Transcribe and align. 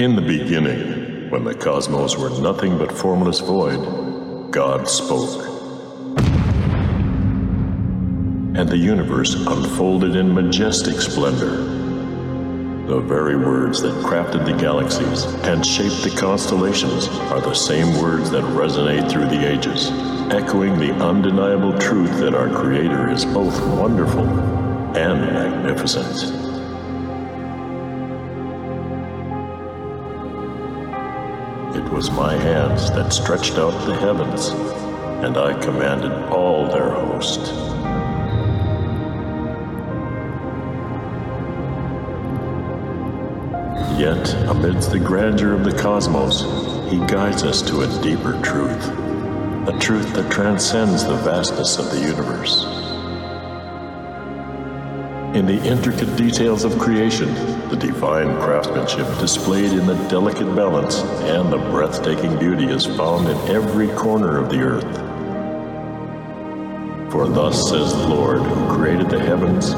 In 0.00 0.16
the 0.16 0.22
beginning, 0.22 1.28
when 1.28 1.44
the 1.44 1.54
cosmos 1.54 2.16
were 2.16 2.30
nothing 2.40 2.78
but 2.78 2.90
formless 2.90 3.40
void, 3.40 4.50
God 4.50 4.88
spoke. 4.88 5.44
And 8.56 8.66
the 8.66 8.78
universe 8.78 9.34
unfolded 9.34 10.16
in 10.16 10.32
majestic 10.32 11.02
splendor. 11.02 11.50
The 12.86 13.00
very 13.00 13.36
words 13.36 13.82
that 13.82 13.92
crafted 14.02 14.46
the 14.46 14.56
galaxies 14.56 15.24
and 15.44 15.66
shaped 15.66 16.02
the 16.02 16.16
constellations 16.18 17.08
are 17.30 17.42
the 17.42 17.52
same 17.52 18.00
words 18.00 18.30
that 18.30 18.42
resonate 18.44 19.12
through 19.12 19.26
the 19.26 19.46
ages, 19.46 19.90
echoing 20.32 20.78
the 20.78 20.94
undeniable 20.94 21.78
truth 21.78 22.18
that 22.20 22.34
our 22.34 22.48
Creator 22.48 23.10
is 23.10 23.26
both 23.26 23.60
wonderful 23.76 24.26
and 24.96 25.20
magnificent. 25.20 26.39
Was 32.00 32.10
my 32.12 32.34
hands 32.34 32.90
that 32.92 33.12
stretched 33.12 33.58
out 33.58 33.72
the 33.84 33.94
heavens, 33.94 34.48
and 35.22 35.36
I 35.36 35.52
commanded 35.60 36.12
all 36.30 36.66
their 36.66 36.92
host. 36.92 37.40
Yet, 44.00 44.32
amidst 44.48 44.92
the 44.92 44.98
grandeur 44.98 45.52
of 45.52 45.62
the 45.62 45.76
cosmos, 45.78 46.40
he 46.90 46.96
guides 47.06 47.42
us 47.42 47.60
to 47.68 47.82
a 47.82 48.02
deeper 48.02 48.32
truth, 48.42 48.88
a 49.68 49.78
truth 49.78 50.14
that 50.14 50.32
transcends 50.32 51.04
the 51.04 51.16
vastness 51.16 51.78
of 51.78 51.90
the 51.90 52.00
universe. 52.00 52.79
In 55.34 55.46
the 55.46 55.62
intricate 55.62 56.16
details 56.16 56.64
of 56.64 56.76
creation, 56.76 57.32
the 57.68 57.76
divine 57.76 58.34
craftsmanship 58.40 59.06
displayed 59.20 59.70
in 59.70 59.86
the 59.86 59.94
delicate 60.08 60.56
balance 60.56 61.02
and 61.22 61.52
the 61.52 61.58
breathtaking 61.70 62.36
beauty 62.36 62.64
is 62.64 62.84
found 62.84 63.28
in 63.28 63.36
every 63.48 63.86
corner 63.90 64.38
of 64.38 64.50
the 64.50 64.58
earth. 64.58 64.96
For 67.12 67.28
thus 67.28 67.70
says 67.70 67.92
the 67.92 68.08
Lord 68.08 68.42
who 68.42 68.76
created 68.76 69.08
the 69.08 69.20
heavens, 69.20 69.72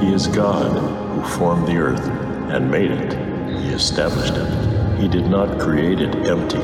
He 0.00 0.14
is 0.14 0.28
God 0.28 0.70
who 0.70 1.28
formed 1.36 1.66
the 1.66 1.78
earth 1.78 2.06
and 2.52 2.70
made 2.70 2.92
it. 2.92 3.12
He 3.60 3.70
established 3.70 4.34
it. 4.34 5.00
He 5.00 5.08
did 5.08 5.26
not 5.26 5.58
create 5.58 6.00
it 6.00 6.14
empty. 6.28 6.62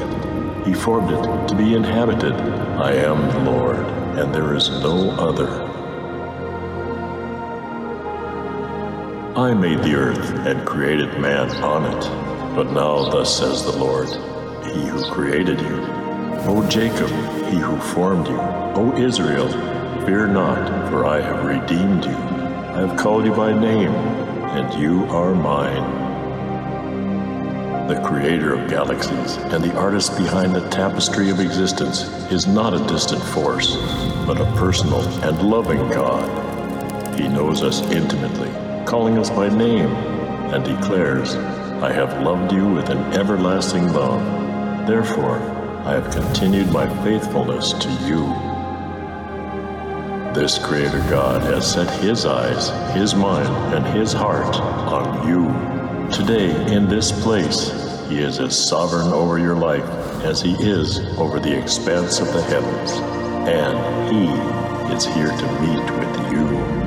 He 0.64 0.74
formed 0.74 1.10
it 1.10 1.48
to 1.48 1.56
be 1.56 1.74
inhabited. 1.74 2.34
I 2.34 2.92
am 2.92 3.44
the 3.44 3.50
Lord, 3.50 3.78
and 4.16 4.32
there 4.32 4.54
is 4.54 4.70
no 4.70 5.10
other. 5.18 5.48
I 9.38 9.54
made 9.54 9.84
the 9.84 9.94
earth 9.94 10.34
and 10.48 10.66
created 10.66 11.20
man 11.20 11.48
on 11.62 11.84
it. 11.84 12.56
But 12.56 12.72
now, 12.72 13.08
thus 13.08 13.38
says 13.38 13.62
the 13.62 13.70
Lord, 13.70 14.08
He 14.66 14.84
who 14.88 15.08
created 15.12 15.60
you, 15.60 15.76
O 16.48 16.66
Jacob, 16.68 17.08
He 17.46 17.58
who 17.58 17.76
formed 17.76 18.26
you, 18.26 18.36
O 18.36 18.96
Israel, 18.96 19.48
fear 20.04 20.26
not, 20.26 20.90
for 20.90 21.06
I 21.06 21.20
have 21.20 21.44
redeemed 21.44 22.04
you. 22.04 22.16
I 22.16 22.80
have 22.80 22.98
called 22.98 23.26
you 23.26 23.32
by 23.32 23.52
name, 23.52 23.92
and 23.92 24.82
you 24.82 25.04
are 25.04 25.32
mine. 25.36 25.86
The 27.86 28.02
creator 28.02 28.54
of 28.54 28.68
galaxies 28.68 29.36
and 29.36 29.62
the 29.62 29.76
artist 29.76 30.18
behind 30.18 30.52
the 30.52 30.68
tapestry 30.68 31.30
of 31.30 31.38
existence 31.38 32.02
is 32.32 32.48
not 32.48 32.74
a 32.74 32.84
distant 32.88 33.22
force, 33.22 33.76
but 34.26 34.40
a 34.40 34.52
personal 34.56 35.02
and 35.22 35.40
loving 35.48 35.88
God. 35.90 36.26
He 37.16 37.28
knows 37.28 37.62
us 37.62 37.82
intimately 37.92 38.50
calling 38.88 39.18
us 39.18 39.28
by 39.28 39.50
name, 39.50 39.90
and 40.50 40.64
declares, 40.64 41.34
I 41.82 41.92
have 41.92 42.22
loved 42.22 42.52
you 42.52 42.66
with 42.72 42.88
an 42.88 42.98
everlasting 43.12 43.92
love. 43.92 44.86
Therefore, 44.86 45.38
I 45.84 45.92
have 45.92 46.10
continued 46.10 46.72
my 46.72 46.88
faithfulness 47.04 47.74
to 47.74 47.90
you. 48.06 48.24
This 50.32 50.58
Creator 50.58 51.00
God 51.10 51.42
has 51.42 51.70
set 51.70 52.00
His 52.00 52.24
eyes, 52.24 52.70
His 52.96 53.14
mind, 53.14 53.74
and 53.74 53.86
His 53.94 54.14
heart 54.14 54.56
on 54.56 55.28
you. 55.28 55.44
Today, 56.10 56.50
in 56.74 56.88
this 56.88 57.12
place, 57.12 57.70
He 58.08 58.20
is 58.20 58.40
as 58.40 58.56
sovereign 58.56 59.12
over 59.12 59.38
your 59.38 59.56
life 59.56 59.84
as 60.24 60.40
He 60.40 60.54
is 60.54 61.00
over 61.18 61.38
the 61.38 61.54
expanse 61.54 62.20
of 62.20 62.32
the 62.32 62.42
heavens. 62.42 62.92
And 63.46 63.76
He 64.10 64.94
is 64.94 65.04
here 65.04 65.28
to 65.28 65.60
meet 65.60 65.84
with 65.98 66.32
you. 66.32 66.77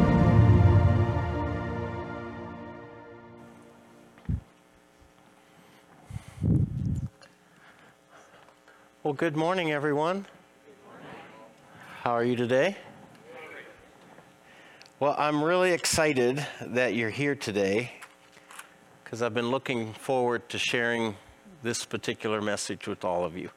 Good 9.21 9.37
morning, 9.37 9.71
everyone. 9.71 10.25
How 12.01 12.09
are 12.09 12.23
you 12.23 12.35
today? 12.35 12.75
Well, 14.99 15.15
I'm 15.15 15.43
really 15.43 15.73
excited 15.73 16.43
that 16.59 16.95
you're 16.95 17.11
here 17.11 17.35
today 17.35 17.91
because 19.03 19.21
I've 19.21 19.35
been 19.35 19.51
looking 19.51 19.93
forward 19.93 20.49
to 20.49 20.57
sharing 20.57 21.15
this 21.61 21.85
particular 21.85 22.41
message 22.41 22.87
with 22.87 23.05
all 23.05 23.23
of 23.23 23.37
you. 23.37 23.51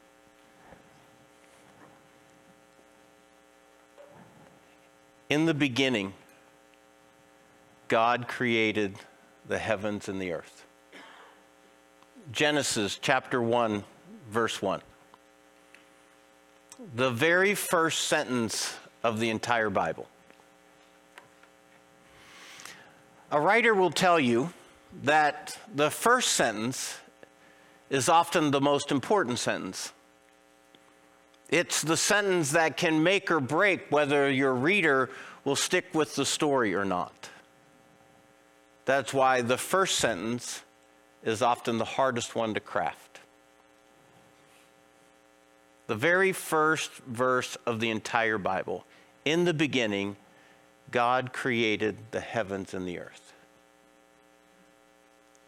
In 5.31 5.47
the 5.47 5.55
beginning, 5.55 6.13
God 7.87 8.27
created 8.27 8.97
the 9.47 9.57
heavens 9.57 10.09
and 10.09 10.21
the 10.21 10.31
earth. 10.31 10.67
Genesis 12.31 12.99
chapter 13.01 13.41
1, 13.41 13.83
verse 14.29 14.61
1 14.61 14.83
the 16.95 17.09
very 17.09 17.55
first 17.55 18.07
sentence 18.07 18.75
of 19.03 19.19
the 19.19 19.29
entire 19.29 19.69
Bible. 19.69 20.07
A 23.31 23.39
writer 23.39 23.73
will 23.73 23.91
tell 23.91 24.19
you 24.19 24.51
that 25.03 25.57
the 25.73 25.89
first 25.89 26.33
sentence 26.33 26.97
is 27.89 28.09
often 28.09 28.51
the 28.51 28.61
most 28.61 28.91
important 28.91 29.39
sentence. 29.39 29.91
It's 31.49 31.81
the 31.81 31.97
sentence 31.97 32.51
that 32.51 32.77
can 32.77 33.03
make 33.03 33.29
or 33.29 33.39
break 33.39 33.91
whether 33.91 34.29
your 34.29 34.53
reader 34.53 35.09
will 35.43 35.55
stick 35.55 35.93
with 35.93 36.15
the 36.15 36.25
story 36.25 36.73
or 36.73 36.85
not. 36.85 37.29
That's 38.85 39.13
why 39.13 39.41
the 39.41 39.57
first 39.57 39.97
sentence 39.97 40.61
is 41.23 41.41
often 41.41 41.77
the 41.77 41.85
hardest 41.85 42.35
one 42.35 42.53
to 42.53 42.59
craft 42.59 43.04
the 45.87 45.95
very 45.95 46.31
first 46.31 46.91
verse 47.07 47.57
of 47.65 47.79
the 47.79 47.89
entire 47.89 48.37
Bible. 48.37 48.85
In 49.23 49.45
the 49.45 49.53
beginning, 49.53 50.15
God 50.91 51.33
created 51.33 51.97
the 52.11 52.19
heavens 52.19 52.73
and 52.73 52.87
the 52.87 52.99
earth. 52.99 53.33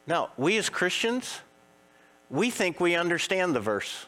Now, 0.06 0.30
we 0.38 0.58
as 0.58 0.70
Christians, 0.70 1.40
we 2.30 2.50
think 2.50 2.80
we 2.80 2.96
understand 2.96 3.56
the 3.56 3.60
verse. 3.60 4.06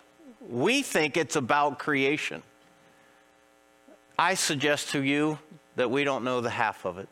We 0.47 0.81
think 0.81 1.17
it's 1.17 1.35
about 1.35 1.79
creation. 1.79 2.41
I 4.17 4.33
suggest 4.33 4.89
to 4.91 5.03
you 5.03 5.39
that 5.75 5.91
we 5.91 6.03
don't 6.03 6.23
know 6.23 6.41
the 6.41 6.49
half 6.49 6.85
of 6.85 6.97
it. 6.97 7.09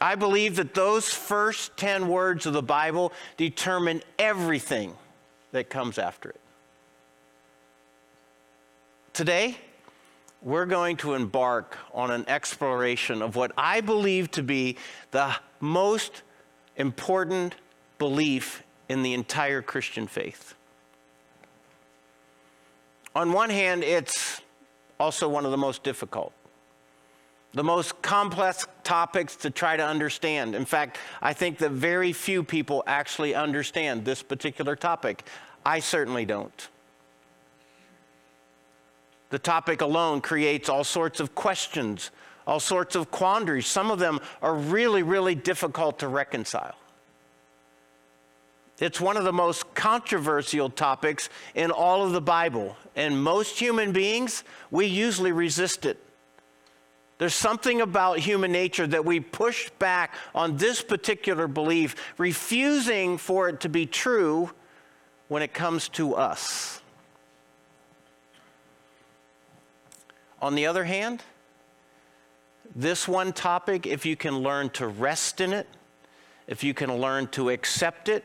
I 0.00 0.14
believe 0.14 0.56
that 0.56 0.74
those 0.74 1.08
first 1.08 1.76
10 1.76 2.08
words 2.08 2.46
of 2.46 2.52
the 2.52 2.62
Bible 2.62 3.12
determine 3.36 4.02
everything 4.18 4.94
that 5.50 5.70
comes 5.70 5.98
after 5.98 6.30
it. 6.30 6.40
Today, 9.18 9.56
we're 10.42 10.64
going 10.64 10.96
to 10.98 11.14
embark 11.14 11.76
on 11.92 12.12
an 12.12 12.24
exploration 12.28 13.20
of 13.20 13.34
what 13.34 13.50
I 13.58 13.80
believe 13.80 14.30
to 14.30 14.44
be 14.44 14.76
the 15.10 15.34
most 15.58 16.22
important 16.76 17.56
belief 17.98 18.62
in 18.88 19.02
the 19.02 19.14
entire 19.14 19.60
Christian 19.60 20.06
faith. 20.06 20.54
On 23.16 23.32
one 23.32 23.50
hand, 23.50 23.82
it's 23.82 24.40
also 25.00 25.28
one 25.28 25.44
of 25.44 25.50
the 25.50 25.56
most 25.56 25.82
difficult, 25.82 26.32
the 27.54 27.64
most 27.64 28.00
complex 28.02 28.68
topics 28.84 29.34
to 29.34 29.50
try 29.50 29.76
to 29.76 29.84
understand. 29.84 30.54
In 30.54 30.64
fact, 30.64 30.96
I 31.20 31.32
think 31.32 31.58
that 31.58 31.72
very 31.72 32.12
few 32.12 32.44
people 32.44 32.84
actually 32.86 33.34
understand 33.34 34.04
this 34.04 34.22
particular 34.22 34.76
topic. 34.76 35.24
I 35.66 35.80
certainly 35.80 36.24
don't. 36.24 36.68
The 39.30 39.38
topic 39.38 39.80
alone 39.80 40.20
creates 40.20 40.68
all 40.68 40.84
sorts 40.84 41.20
of 41.20 41.34
questions, 41.34 42.10
all 42.46 42.60
sorts 42.60 42.96
of 42.96 43.10
quandaries. 43.10 43.66
Some 43.66 43.90
of 43.90 43.98
them 43.98 44.20
are 44.40 44.54
really, 44.54 45.02
really 45.02 45.34
difficult 45.34 45.98
to 45.98 46.08
reconcile. 46.08 46.76
It's 48.78 49.00
one 49.00 49.16
of 49.16 49.24
the 49.24 49.32
most 49.32 49.74
controversial 49.74 50.70
topics 50.70 51.28
in 51.54 51.70
all 51.70 52.04
of 52.04 52.12
the 52.12 52.20
Bible, 52.20 52.76
and 52.94 53.20
most 53.22 53.58
human 53.58 53.92
beings, 53.92 54.44
we 54.70 54.86
usually 54.86 55.32
resist 55.32 55.84
it. 55.84 55.98
There's 57.18 57.34
something 57.34 57.80
about 57.80 58.20
human 58.20 58.52
nature 58.52 58.86
that 58.86 59.04
we 59.04 59.18
push 59.18 59.68
back 59.80 60.14
on 60.32 60.56
this 60.56 60.80
particular 60.80 61.48
belief, 61.48 61.96
refusing 62.16 63.18
for 63.18 63.48
it 63.48 63.60
to 63.60 63.68
be 63.68 63.84
true 63.84 64.50
when 65.26 65.42
it 65.42 65.52
comes 65.52 65.88
to 65.90 66.14
us. 66.14 66.77
On 70.40 70.54
the 70.54 70.66
other 70.66 70.84
hand, 70.84 71.22
this 72.74 73.08
one 73.08 73.32
topic, 73.32 73.86
if 73.86 74.06
you 74.06 74.16
can 74.16 74.38
learn 74.38 74.70
to 74.70 74.86
rest 74.86 75.40
in 75.40 75.52
it, 75.52 75.66
if 76.46 76.62
you 76.62 76.74
can 76.74 76.96
learn 76.96 77.26
to 77.28 77.50
accept 77.50 78.08
it, 78.08 78.24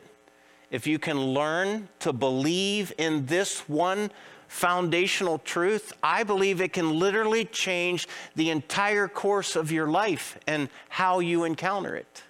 if 0.69 0.87
you 0.87 0.99
can 0.99 1.19
learn 1.19 1.87
to 1.99 2.13
believe 2.13 2.93
in 2.97 3.25
this 3.25 3.67
one 3.69 4.11
foundational 4.47 5.39
truth, 5.39 5.93
I 6.01 6.23
believe 6.23 6.61
it 6.61 6.73
can 6.73 6.99
literally 6.99 7.45
change 7.45 8.07
the 8.35 8.49
entire 8.49 9.07
course 9.07 9.55
of 9.55 9.71
your 9.71 9.87
life 9.87 10.37
and 10.45 10.69
how 10.89 11.19
you 11.19 11.43
encounter 11.43 11.95
it. 11.95 12.23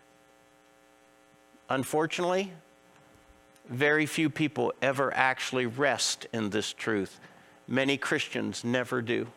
Unfortunately, 1.69 2.51
very 3.69 4.05
few 4.05 4.29
people 4.29 4.73
ever 4.81 5.13
actually 5.13 5.65
rest 5.65 6.27
in 6.33 6.49
this 6.49 6.71
truth. 6.73 7.19
Many 7.67 7.97
Christians 7.97 8.63
never 8.63 9.01
do. 9.01 9.27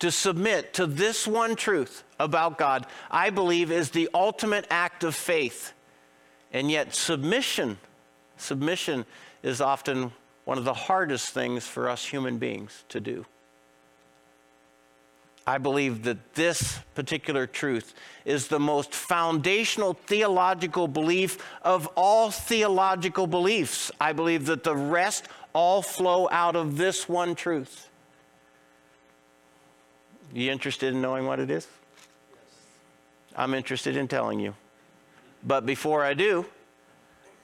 To 0.00 0.12
submit 0.12 0.74
to 0.74 0.86
this 0.86 1.26
one 1.26 1.56
truth 1.56 2.04
about 2.20 2.56
God, 2.56 2.86
I 3.10 3.30
believe, 3.30 3.72
is 3.72 3.90
the 3.90 4.08
ultimate 4.14 4.66
act 4.70 5.02
of 5.02 5.14
faith. 5.14 5.72
And 6.52 6.70
yet, 6.70 6.94
submission, 6.94 7.78
submission 8.36 9.04
is 9.42 9.60
often 9.60 10.12
one 10.44 10.56
of 10.56 10.64
the 10.64 10.74
hardest 10.74 11.30
things 11.30 11.66
for 11.66 11.88
us 11.88 12.04
human 12.04 12.38
beings 12.38 12.84
to 12.90 13.00
do. 13.00 13.26
I 15.46 15.56
believe 15.56 16.02
that 16.02 16.34
this 16.34 16.78
particular 16.94 17.46
truth 17.46 17.94
is 18.26 18.48
the 18.48 18.60
most 18.60 18.94
foundational 18.94 19.94
theological 19.94 20.86
belief 20.86 21.38
of 21.62 21.86
all 21.96 22.30
theological 22.30 23.26
beliefs. 23.26 23.90
I 23.98 24.12
believe 24.12 24.44
that 24.46 24.62
the 24.62 24.76
rest 24.76 25.26
all 25.54 25.80
flow 25.80 26.28
out 26.30 26.54
of 26.54 26.76
this 26.76 27.08
one 27.08 27.34
truth. 27.34 27.87
You 30.32 30.50
interested 30.50 30.94
in 30.94 31.00
knowing 31.00 31.26
what 31.26 31.40
it 31.40 31.50
is? 31.50 31.66
I'm 33.34 33.54
interested 33.54 33.96
in 33.96 34.08
telling 34.08 34.40
you. 34.40 34.54
But 35.44 35.64
before 35.64 36.04
I 36.04 36.14
do, 36.14 36.44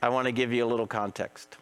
I 0.02 0.08
want 0.08 0.26
to 0.26 0.32
give 0.32 0.52
you 0.52 0.64
a 0.64 0.66
little 0.66 0.86
context. 0.86 1.56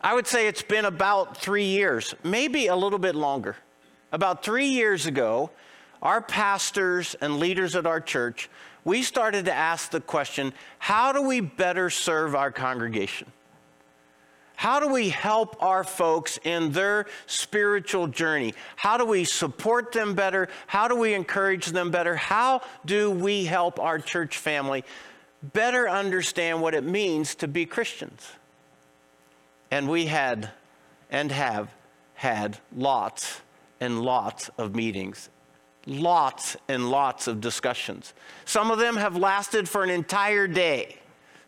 I 0.00 0.14
would 0.14 0.26
say 0.26 0.46
it's 0.46 0.62
been 0.62 0.84
about 0.84 1.36
three 1.36 1.64
years, 1.64 2.14
maybe 2.22 2.66
a 2.66 2.76
little 2.76 2.98
bit 2.98 3.14
longer. 3.14 3.56
About 4.12 4.44
three 4.44 4.66
years 4.66 5.06
ago, 5.06 5.50
our 6.02 6.20
pastors 6.20 7.16
and 7.20 7.38
leaders 7.38 7.74
at 7.74 7.86
our 7.86 8.00
church, 8.00 8.48
we 8.84 9.02
started 9.02 9.46
to 9.46 9.52
ask 9.52 9.90
the 9.90 10.00
question 10.00 10.52
how 10.78 11.12
do 11.12 11.22
we 11.22 11.40
better 11.40 11.90
serve 11.90 12.34
our 12.34 12.50
congregation? 12.50 13.32
How 14.58 14.80
do 14.80 14.88
we 14.88 15.10
help 15.10 15.62
our 15.62 15.84
folks 15.84 16.36
in 16.42 16.72
their 16.72 17.06
spiritual 17.26 18.08
journey? 18.08 18.54
How 18.74 18.96
do 18.96 19.04
we 19.04 19.22
support 19.22 19.92
them 19.92 20.16
better? 20.16 20.48
How 20.66 20.88
do 20.88 20.96
we 20.96 21.14
encourage 21.14 21.66
them 21.66 21.92
better? 21.92 22.16
How 22.16 22.62
do 22.84 23.08
we 23.08 23.44
help 23.44 23.78
our 23.78 24.00
church 24.00 24.36
family 24.36 24.82
better 25.52 25.88
understand 25.88 26.60
what 26.60 26.74
it 26.74 26.82
means 26.82 27.36
to 27.36 27.46
be 27.46 27.66
Christians? 27.66 28.32
And 29.70 29.88
we 29.88 30.06
had 30.06 30.50
and 31.08 31.30
have 31.30 31.72
had 32.14 32.58
lots 32.74 33.42
and 33.78 34.02
lots 34.02 34.50
of 34.58 34.74
meetings, 34.74 35.30
lots 35.86 36.56
and 36.66 36.90
lots 36.90 37.28
of 37.28 37.40
discussions. 37.40 38.12
Some 38.44 38.72
of 38.72 38.80
them 38.80 38.96
have 38.96 39.16
lasted 39.16 39.68
for 39.68 39.84
an 39.84 39.90
entire 39.90 40.48
day. 40.48 40.96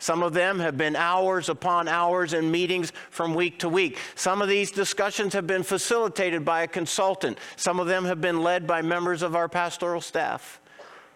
Some 0.00 0.25
of 0.25 0.32
them 0.32 0.58
have 0.58 0.76
been 0.76 0.97
hours 0.97 1.49
upon 1.49 1.87
hours 1.87 2.32
in 2.32 2.50
meetings 2.50 2.93
from 3.11 3.35
week 3.35 3.61
to 3.61 3.69
week. 3.69 3.99
Some 4.17 4.43
of 4.43 4.49
these 4.49 4.73
discussions 4.73 5.32
have 5.35 5.47
been 5.47 5.62
facilitated 5.62 6.44
by 6.44 6.62
a 6.62 6.67
consultant. 6.67 7.38
Some 7.55 7.79
of 7.79 7.87
them 7.87 8.05
have 8.06 8.20
been 8.20 8.43
led 8.43 8.67
by 8.67 8.82
members 8.82 9.23
of 9.23 9.37
our 9.37 9.49
pastoral 9.49 10.00
staff. 10.00 10.61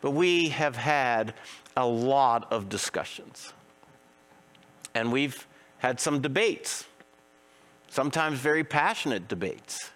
But 0.01 0.13
we 0.13 0.51
have 0.51 0.77
had 0.77 1.35
a 1.77 1.87
lot 1.87 2.53
of 2.53 2.69
discussions. 2.69 3.53
And 4.95 5.11
we've 5.11 5.47
had 5.79 5.99
some 5.99 6.21
debates 6.21 6.85
sometimes 7.95 8.41
very 8.41 8.65
passionate 8.65 9.29
debates. 9.29 9.91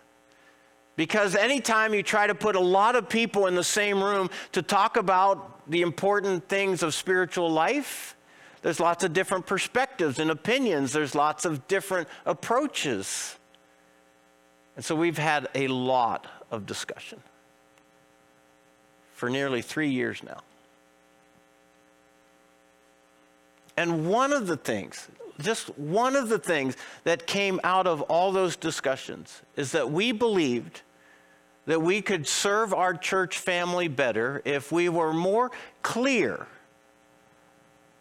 Because 0.94 1.34
anytime 1.34 1.94
you 1.94 2.02
try 2.04 2.28
to 2.28 2.34
put 2.34 2.54
a 2.54 2.60
lot 2.60 2.94
of 2.94 3.08
people 3.08 3.46
in 3.46 3.56
the 3.56 3.64
same 3.64 4.02
room 4.02 4.30
to 4.52 4.62
talk 4.62 4.96
about 4.96 5.68
the 5.68 5.82
important 5.82 6.48
things 6.48 6.84
of 6.84 6.94
spiritual 6.94 7.50
life, 7.50 8.16
there's 8.62 8.80
lots 8.80 9.04
of 9.04 9.12
different 9.12 9.46
perspectives 9.46 10.18
and 10.18 10.30
opinions, 10.30 10.92
there's 10.92 11.14
lots 11.14 11.44
of 11.44 11.66
different 11.68 12.08
approaches. 12.26 13.36
And 14.76 14.84
so 14.84 14.94
we've 14.94 15.18
had 15.18 15.48
a 15.54 15.68
lot 15.68 16.26
of 16.50 16.66
discussion 16.66 17.20
for 19.14 19.28
nearly 19.28 19.62
three 19.62 19.88
years 19.88 20.22
now. 20.22 20.40
And 23.76 24.08
one 24.08 24.32
of 24.32 24.46
the 24.46 24.56
things, 24.56 25.08
just 25.40 25.76
one 25.78 26.16
of 26.16 26.28
the 26.28 26.38
things 26.38 26.76
that 27.04 27.26
came 27.26 27.60
out 27.62 27.86
of 27.86 28.02
all 28.02 28.32
those 28.32 28.56
discussions 28.56 29.42
is 29.56 29.72
that 29.72 29.90
we 29.90 30.10
believed 30.10 30.82
that 31.66 31.82
we 31.82 32.00
could 32.00 32.26
serve 32.26 32.72
our 32.72 32.94
church 32.94 33.38
family 33.38 33.88
better 33.88 34.42
if 34.44 34.72
we 34.72 34.88
were 34.88 35.12
more 35.12 35.50
clear 35.82 36.46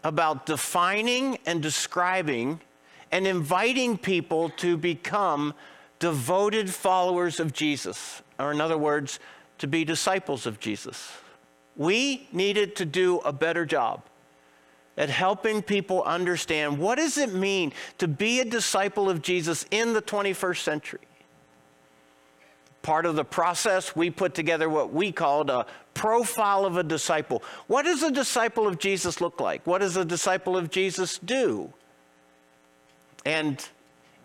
about 0.03 0.45
defining 0.45 1.37
and 1.45 1.61
describing 1.61 2.61
and 3.11 3.25
inviting 3.25 3.97
people 3.97 4.49
to 4.49 4.77
become 4.77 5.53
devoted 5.99 6.69
followers 6.69 7.39
of 7.39 7.53
Jesus, 7.53 8.21
or 8.39 8.51
in 8.51 8.61
other 8.61 8.77
words, 8.77 9.19
to 9.57 9.67
be 9.67 9.83
disciples 9.83 10.45
of 10.45 10.59
Jesus. 10.59 11.11
We 11.75 12.27
needed 12.31 12.75
to 12.77 12.85
do 12.85 13.19
a 13.19 13.31
better 13.31 13.65
job 13.65 14.03
at 14.97 15.09
helping 15.09 15.61
people 15.61 16.03
understand 16.03 16.77
what 16.79 16.95
does 16.95 17.17
it 17.17 17.33
mean 17.33 17.71
to 17.99 18.07
be 18.07 18.39
a 18.39 18.45
disciple 18.45 19.09
of 19.09 19.21
Jesus 19.21 19.65
in 19.69 19.93
the 19.93 20.01
21st 20.01 20.57
century. 20.57 20.99
Part 22.87 23.05
of 23.05 23.17
the 23.17 23.25
process, 23.25 23.97
we 23.97 24.09
put 24.09 24.33
together 24.33 24.69
what 24.69 24.93
we 24.93 25.11
called 25.11 25.49
a 25.49 25.65
profile 25.93 26.63
of 26.63 26.77
a 26.77 26.83
disciple. 26.83 27.43
What 27.67 27.83
does 27.83 28.01
a 28.01 28.09
disciple 28.09 28.65
of 28.65 28.79
Jesus 28.79 29.19
look 29.19 29.41
like? 29.41 29.67
What 29.67 29.79
does 29.79 29.97
a 29.97 30.05
disciple 30.05 30.55
of 30.55 30.69
Jesus 30.69 31.17
do? 31.17 31.73
And 33.25 33.61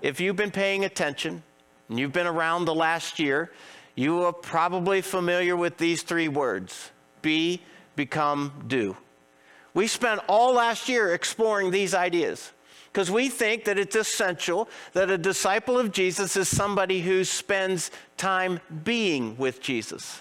if 0.00 0.20
you've 0.20 0.36
been 0.36 0.52
paying 0.52 0.84
attention 0.84 1.42
and 1.88 1.98
you've 1.98 2.12
been 2.12 2.28
around 2.28 2.66
the 2.66 2.74
last 2.74 3.18
year, 3.18 3.50
you 3.96 4.22
are 4.22 4.32
probably 4.32 5.00
familiar 5.00 5.56
with 5.56 5.76
these 5.76 6.04
three 6.04 6.28
words 6.28 6.92
be, 7.20 7.62
become, 7.96 8.62
do. 8.68 8.96
We 9.74 9.88
spent 9.88 10.20
all 10.28 10.54
last 10.54 10.88
year 10.88 11.12
exploring 11.14 11.72
these 11.72 11.94
ideas 11.94 12.52
because 12.92 13.10
we 13.10 13.30
think 13.30 13.64
that 13.64 13.78
it's 13.78 13.96
essential 13.96 14.68
that 14.92 15.10
a 15.10 15.16
disciple 15.16 15.78
of 15.78 15.92
Jesus 15.92 16.36
is 16.36 16.46
somebody 16.46 17.00
who 17.00 17.24
spends 17.24 17.90
time 18.18 18.60
being 18.84 19.38
with 19.38 19.62
Jesus, 19.62 20.20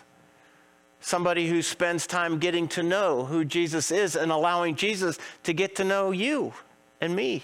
somebody 1.02 1.50
who 1.50 1.62
spends 1.62 2.08
time 2.08 2.40
getting 2.40 2.70
to 2.70 2.82
know 2.82 3.26
who 3.26 3.44
Jesus 3.44 3.92
is 3.92 4.16
and 4.16 4.32
allowing 4.32 4.76
Jesus 4.76 5.20
to 5.44 5.52
get 5.52 5.76
to 5.76 5.84
know 5.84 6.12
you 6.12 6.54
and 7.02 7.14
me. 7.14 7.44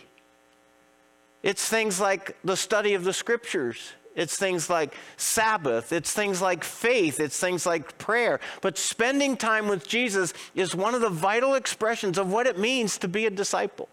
It's 1.44 1.68
things 1.68 2.00
like 2.00 2.38
the 2.46 2.56
study 2.56 2.94
of 2.94 3.04
the 3.04 3.14
scriptures. 3.14 3.92
It's 4.16 4.38
things 4.38 4.70
like 4.70 4.96
Sabbath. 5.18 5.92
It's 5.92 6.14
things 6.14 6.42
like 6.42 6.64
faith. 6.64 7.20
It's 7.20 7.38
things 7.38 7.66
like 7.66 7.98
prayer. 7.98 8.40
But 8.62 8.78
spending 8.78 9.36
time 9.36 9.68
with 9.68 9.88
Jesus 9.88 10.34
is 10.56 10.74
one 10.74 10.96
of 10.96 11.02
the 11.02 11.10
vital 11.10 11.54
expressions 11.54 12.18
of 12.18 12.32
what 12.32 12.48
it 12.48 12.58
means 12.58 12.98
to 13.00 13.10
be 13.10 13.26
a 13.26 13.30
disciple. 13.30 13.90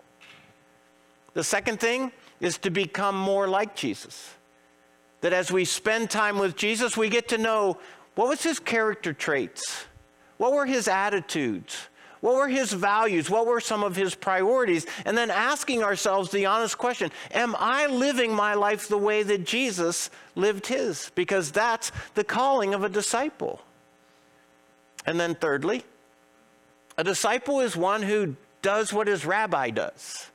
The 1.34 1.44
second 1.44 1.80
thing 1.80 2.12
is 2.40 2.58
to 2.58 2.70
become 2.70 3.16
more 3.16 3.46
like 3.46 3.76
Jesus. 3.76 4.32
That 5.20 5.32
as 5.32 5.50
we 5.50 5.64
spend 5.64 6.10
time 6.10 6.38
with 6.38 6.56
Jesus, 6.56 6.96
we 6.96 7.08
get 7.08 7.28
to 7.28 7.38
know 7.38 7.78
what 8.14 8.28
was 8.28 8.42
his 8.42 8.58
character 8.58 9.12
traits? 9.12 9.84
What 10.38 10.52
were 10.52 10.66
his 10.66 10.88
attitudes? 10.88 11.88
What 12.20 12.36
were 12.36 12.48
his 12.48 12.72
values? 12.72 13.28
What 13.28 13.46
were 13.46 13.60
some 13.60 13.82
of 13.82 13.96
his 13.96 14.14
priorities? 14.14 14.86
And 15.04 15.16
then 15.16 15.30
asking 15.30 15.82
ourselves 15.82 16.30
the 16.30 16.46
honest 16.46 16.78
question 16.78 17.10
Am 17.32 17.54
I 17.58 17.86
living 17.86 18.32
my 18.32 18.54
life 18.54 18.88
the 18.88 18.96
way 18.96 19.22
that 19.24 19.44
Jesus 19.44 20.08
lived 20.34 20.66
his? 20.66 21.10
Because 21.14 21.52
that's 21.52 21.92
the 22.14 22.24
calling 22.24 22.72
of 22.72 22.82
a 22.82 22.88
disciple. 22.88 23.60
And 25.04 25.20
then, 25.20 25.34
thirdly, 25.34 25.84
a 26.96 27.04
disciple 27.04 27.60
is 27.60 27.76
one 27.76 28.02
who 28.02 28.36
does 28.62 28.92
what 28.92 29.06
his 29.06 29.26
rabbi 29.26 29.68
does. 29.70 30.30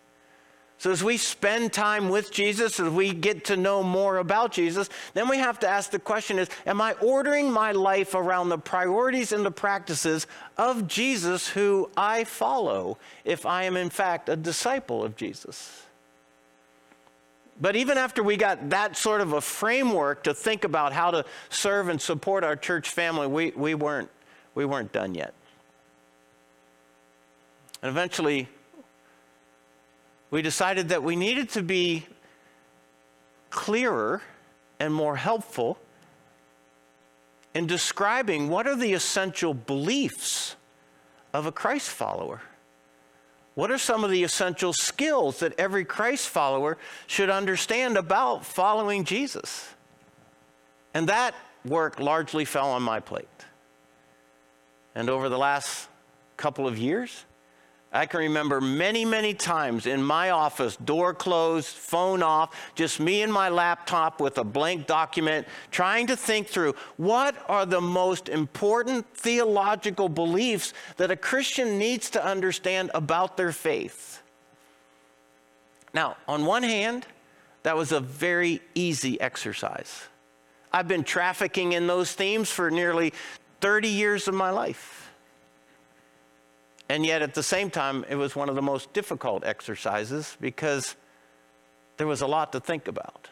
So, 0.79 0.91
as 0.91 1.03
we 1.03 1.17
spend 1.17 1.74
time 1.74 2.07
with 2.07 2.31
Jesus, 2.31 2.79
as 2.79 2.89
we 2.89 3.13
get 3.13 3.43
to 3.45 3.57
know 3.57 3.83
more 3.83 4.17
about 4.17 4.53
Jesus, 4.53 4.89
then 5.13 5.27
we 5.27 5.38
have 5.38 5.59
to 5.59 5.67
ask 5.67 5.91
the 5.91 6.00
question 6.00 6.39
is, 6.39 6.48
am 6.65 6.79
I 6.79 6.93
ordering 7.01 7.51
my 7.51 7.74
life 7.74 8.15
around 8.15 8.48
the 8.48 8.57
priorities 8.57 9.33
and 9.33 9.45
the 9.45 9.51
practices 9.51 10.25
of 10.57 10.88
Jesus 10.88 11.50
who 11.50 11.91
I 11.98 12.24
follow 12.24 12.98
if 13.25 13.45
I 13.45 13.63
am 13.63 13.75
in 13.75 13.89
fact 13.89 14.29
a 14.29 14.38
disciple 14.38 15.03
of 15.03 15.17
Jesus? 15.17 15.83
But 17.59 17.75
even 17.75 17.98
after 17.98 18.24
we 18.24 18.38
got 18.38 18.69
that 18.69 18.95
sort 18.95 19.19
of 19.19 19.33
a 19.33 19.41
framework 19.41 20.24
to 20.24 20.33
think 20.33 20.63
about 20.63 20.93
how 20.93 21.12
to 21.12 21.25
serve 21.50 21.89
and 21.89 22.01
support 22.01 22.45
our 22.45 22.55
church 22.55 22.91
family, 22.91 23.27
we, 23.27 23.51
we, 23.51 23.75
weren't, 23.75 24.09
we 24.55 24.63
weren't 24.63 24.93
done 24.93 25.13
yet. 25.13 25.33
And 27.81 27.89
eventually, 27.89 28.48
we 30.31 30.41
decided 30.41 30.89
that 30.89 31.03
we 31.03 31.15
needed 31.15 31.50
to 31.50 31.62
be 31.62 32.05
clearer 33.50 34.21
and 34.79 34.93
more 34.93 35.15
helpful 35.15 35.77
in 37.53 37.65
describing 37.67 38.50
what 38.50 38.67
are 38.67 38.75
the 38.75 38.93
essential 38.93 39.53
beliefs 39.53 40.55
of 41.33 41.45
a 41.45 41.51
Christ 41.51 41.89
follower. 41.89 42.41
What 43.55 43.71
are 43.71 43.77
some 43.77 44.03
of 44.03 44.12
the 44.12 44.24
essential 44.24 44.71
skills 44.71 45.39
that 45.39 45.59
every 45.59 45.83
Christ 45.83 46.29
follower 46.29 46.77
should 47.07 47.29
understand 47.29 47.98
about 47.98 48.45
following 48.45 49.03
Jesus? 49.03 49.67
And 50.93 51.09
that 51.09 51.36
work 51.65 52.00
largely 52.00 52.45
fell 52.45 52.69
on 52.69 52.83
my 52.83 53.00
plate. 53.00 53.27
And 54.95 55.09
over 55.09 55.27
the 55.27 55.38
last 55.38 55.89
couple 56.38 56.67
of 56.67 56.77
years, 56.77 57.25
I 57.91 58.05
can 58.05 58.19
remember 58.19 58.62
many, 58.62 59.03
many 59.03 59.34
times 59.34 59.88
in 59.88 60.03
my 60.03 60.29
office, 60.29 60.75
door 60.75 61.13
closed, 61.15 61.69
phone 61.69 62.22
off, 62.22 62.55
just 62.75 63.00
me 63.00 63.24
and 63.24 63.34
my 63.34 63.50
laptop 63.50 64.22
with 64.22 64.38
a 64.38 64.43
blank 64.43 64.86
document, 64.86 65.48
trying 65.72 66.05
to 66.08 66.15
think 66.15 66.48
through 66.48 66.75
what 66.98 67.36
are 67.50 67.65
the 67.65 67.81
most 67.81 68.29
important 68.29 69.08
theological 69.15 70.08
beliefs 70.08 70.74
that 70.98 71.10
a 71.10 71.15
Christian 71.15 71.79
needs 71.79 72.12
to 72.12 72.24
understand 72.24 72.91
about 72.93 73.38
their 73.38 73.51
faith. 73.51 74.22
Now, 75.91 76.17
on 76.27 76.46
one 76.46 76.63
hand, 76.63 77.08
that 77.63 77.75
was 77.75 77.91
a 77.91 78.00
very 78.00 78.62
easy 78.75 79.19
exercise. 79.19 80.03
I've 80.72 80.88
been 80.88 81.03
trafficking 81.03 81.74
in 81.74 81.88
those 81.88 82.13
themes 82.13 82.51
for 82.51 82.69
nearly 82.69 83.13
30 83.62 83.88
years 83.88 84.27
of 84.27 84.36
my 84.36 84.51
life. 84.51 85.08
And 86.89 87.05
yet, 87.05 87.22
at 87.22 87.36
the 87.36 87.43
same 87.43 87.69
time, 87.69 88.03
it 88.10 88.15
was 88.15 88.36
one 88.36 88.50
of 88.50 88.55
the 88.55 88.63
most 88.63 88.91
difficult 88.93 89.46
exercises 89.46 90.36
because 90.41 90.96
there 91.98 92.08
was 92.08 92.22
a 92.22 92.27
lot 92.27 92.51
to 92.53 92.60
think 92.60 92.88
about. 92.88 93.29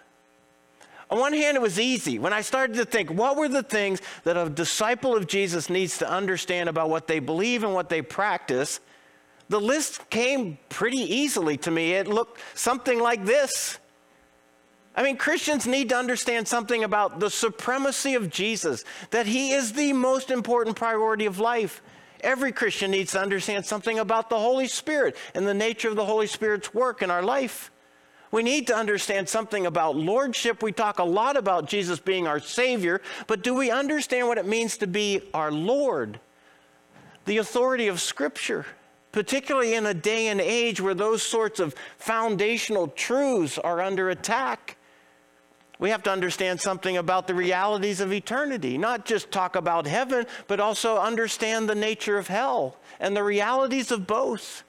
On 1.09 1.17
one 1.17 1.33
hand, 1.33 1.55
it 1.57 1.61
was 1.61 1.79
easy. 1.79 2.19
When 2.19 2.33
I 2.33 2.41
started 2.41 2.75
to 2.75 2.85
think, 2.85 3.09
what 3.09 3.35
were 3.35 3.47
the 3.47 3.63
things 3.63 4.01
that 4.25 4.37
a 4.37 4.49
disciple 4.49 5.15
of 5.15 5.25
Jesus 5.25 5.69
needs 5.69 5.97
to 5.99 6.09
understand 6.09 6.69
about 6.69 6.89
what 6.89 7.07
they 7.07 7.19
believe 7.19 7.63
and 7.63 7.73
what 7.73 7.89
they 7.89 8.01
practice? 8.01 8.79
The 9.49 9.61
list 9.61 10.09
came 10.09 10.59
pretty 10.69 10.97
easily 10.97 11.57
to 11.57 11.71
me. 11.71 11.93
It 11.93 12.07
looked 12.07 12.41
something 12.53 12.99
like 12.99 13.25
this. 13.25 13.79
I 14.95 15.03
mean, 15.03 15.15
Christians 15.15 15.65
need 15.65 15.89
to 15.89 15.95
understand 15.95 16.47
something 16.47 16.83
about 16.83 17.19
the 17.19 17.29
supremacy 17.29 18.15
of 18.15 18.29
Jesus, 18.29 18.83
that 19.11 19.27
he 19.27 19.51
is 19.51 19.73
the 19.73 19.93
most 19.93 20.29
important 20.29 20.75
priority 20.75 21.25
of 21.25 21.39
life. 21.39 21.81
Every 22.21 22.51
Christian 22.51 22.91
needs 22.91 23.11
to 23.11 23.21
understand 23.21 23.65
something 23.65 23.99
about 23.99 24.29
the 24.29 24.39
Holy 24.39 24.67
Spirit 24.67 25.15
and 25.33 25.47
the 25.47 25.53
nature 25.53 25.89
of 25.89 25.95
the 25.95 26.05
Holy 26.05 26.27
Spirit's 26.27 26.73
work 26.73 27.01
in 27.01 27.11
our 27.11 27.23
life. 27.23 27.71
We 28.31 28.43
need 28.43 28.67
to 28.67 28.75
understand 28.75 29.29
something 29.29 29.65
about 29.65 29.95
lordship. 29.95 30.61
We 30.61 30.71
talk 30.71 30.99
a 30.99 31.03
lot 31.03 31.37
about 31.37 31.67
Jesus 31.67 31.99
being 31.99 32.27
our 32.27 32.39
Savior, 32.39 33.01
but 33.27 33.41
do 33.41 33.53
we 33.53 33.71
understand 33.71 34.27
what 34.27 34.37
it 34.37 34.45
means 34.45 34.77
to 34.77 34.87
be 34.87 35.21
our 35.33 35.51
Lord? 35.51 36.19
The 37.25 37.37
authority 37.37 37.87
of 37.87 38.01
Scripture, 38.01 38.65
particularly 39.11 39.73
in 39.73 39.85
a 39.85 39.93
day 39.93 40.27
and 40.27 40.41
age 40.41 40.81
where 40.81 40.93
those 40.93 41.23
sorts 41.23 41.59
of 41.59 41.75
foundational 41.97 42.87
truths 42.87 43.57
are 43.57 43.81
under 43.81 44.09
attack. 44.09 44.76
We 45.79 45.91
have 45.91 46.03
to 46.03 46.11
understand 46.11 46.59
something 46.59 46.97
about 46.97 47.27
the 47.27 47.35
realities 47.35 48.01
of 48.01 48.11
eternity, 48.11 48.77
not 48.77 49.05
just 49.05 49.31
talk 49.31 49.55
about 49.55 49.85
heaven, 49.85 50.25
but 50.47 50.59
also 50.59 50.97
understand 50.97 51.69
the 51.69 51.75
nature 51.75 52.17
of 52.17 52.27
hell 52.27 52.77
and 52.99 53.15
the 53.15 53.23
realities 53.23 53.91
of 53.91 54.07
both. 54.07 54.63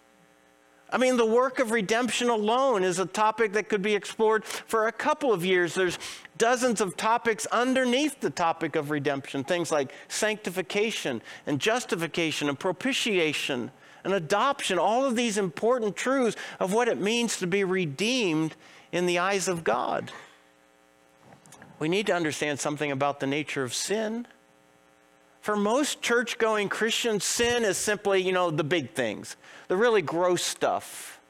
I 0.91 0.97
mean, 0.97 1.17
the 1.17 1.27
work 1.27 1.59
of 1.59 1.71
redemption 1.71 2.29
alone 2.29 2.83
is 2.83 2.99
a 2.99 3.07
topic 3.07 3.53
that 3.53 3.69
could 3.69 3.83
be 3.83 3.95
explored 3.95 4.45
for 4.45 4.87
a 4.87 4.93
couple 4.93 5.33
of 5.33 5.45
years. 5.45 5.75
There's 5.75 5.99
dozens 6.39 6.81
of 6.81 6.97
topics 6.97 7.47
underneath 7.47 8.21
the 8.21 8.31
topic 8.31 8.75
of 8.75 8.91
redemption, 8.91 9.45
things 9.45 9.71
like 9.71 9.93
sanctification 10.09 11.21
and 11.47 11.61
justification 11.61 12.49
and 12.49 12.59
propitiation 12.59 13.71
and 14.05 14.15
adoption, 14.15 14.79
all 14.79 15.05
of 15.05 15.17
these 15.17 15.37
important 15.37 15.97
truths 15.97 16.37
of 16.61 16.73
what 16.73 16.89
it 16.89 16.99
means 16.99 17.39
to 17.39 17.47
be 17.47 17.65
redeemed 17.65 18.57
in 18.93 19.05
the 19.05 19.19
eyes 19.19 19.49
of 19.49 19.65
God 19.65 20.11
we 21.79 21.89
need 21.89 22.07
to 22.07 22.15
understand 22.15 22.59
something 22.59 22.91
about 22.91 23.21
the 23.21 23.27
nature 23.27 23.63
of 23.63 23.75
sin. 23.75 24.27
For 25.41 25.57
most 25.57 26.03
church 26.03 26.39
going 26.39 26.69
Christians, 26.69 27.25
sin 27.25 27.65
is 27.65 27.77
simply, 27.77 28.21
you 28.23 28.33
know, 28.33 28.51
the 28.51 28.65
big 28.65 28.93
things, 28.93 29.37
the 29.69 29.77
really 29.77 30.03
gross 30.03 30.43
stuff. 30.43 31.21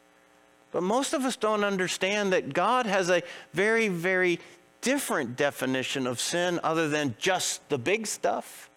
But 0.73 0.83
most 0.83 1.13
of 1.13 1.25
us 1.25 1.37
don't 1.37 1.65
understand 1.65 2.33
that 2.33 2.53
God 2.53 2.87
has 2.87 3.11
a 3.11 3.23
very, 3.53 3.89
very 3.89 4.41
different 4.81 5.37
definition 5.37 6.07
of 6.07 6.21
sin 6.21 6.61
other 6.63 6.89
than 6.89 7.15
just 7.19 7.67
the 7.69 7.79
big 7.79 8.07
stuff. 8.07 8.71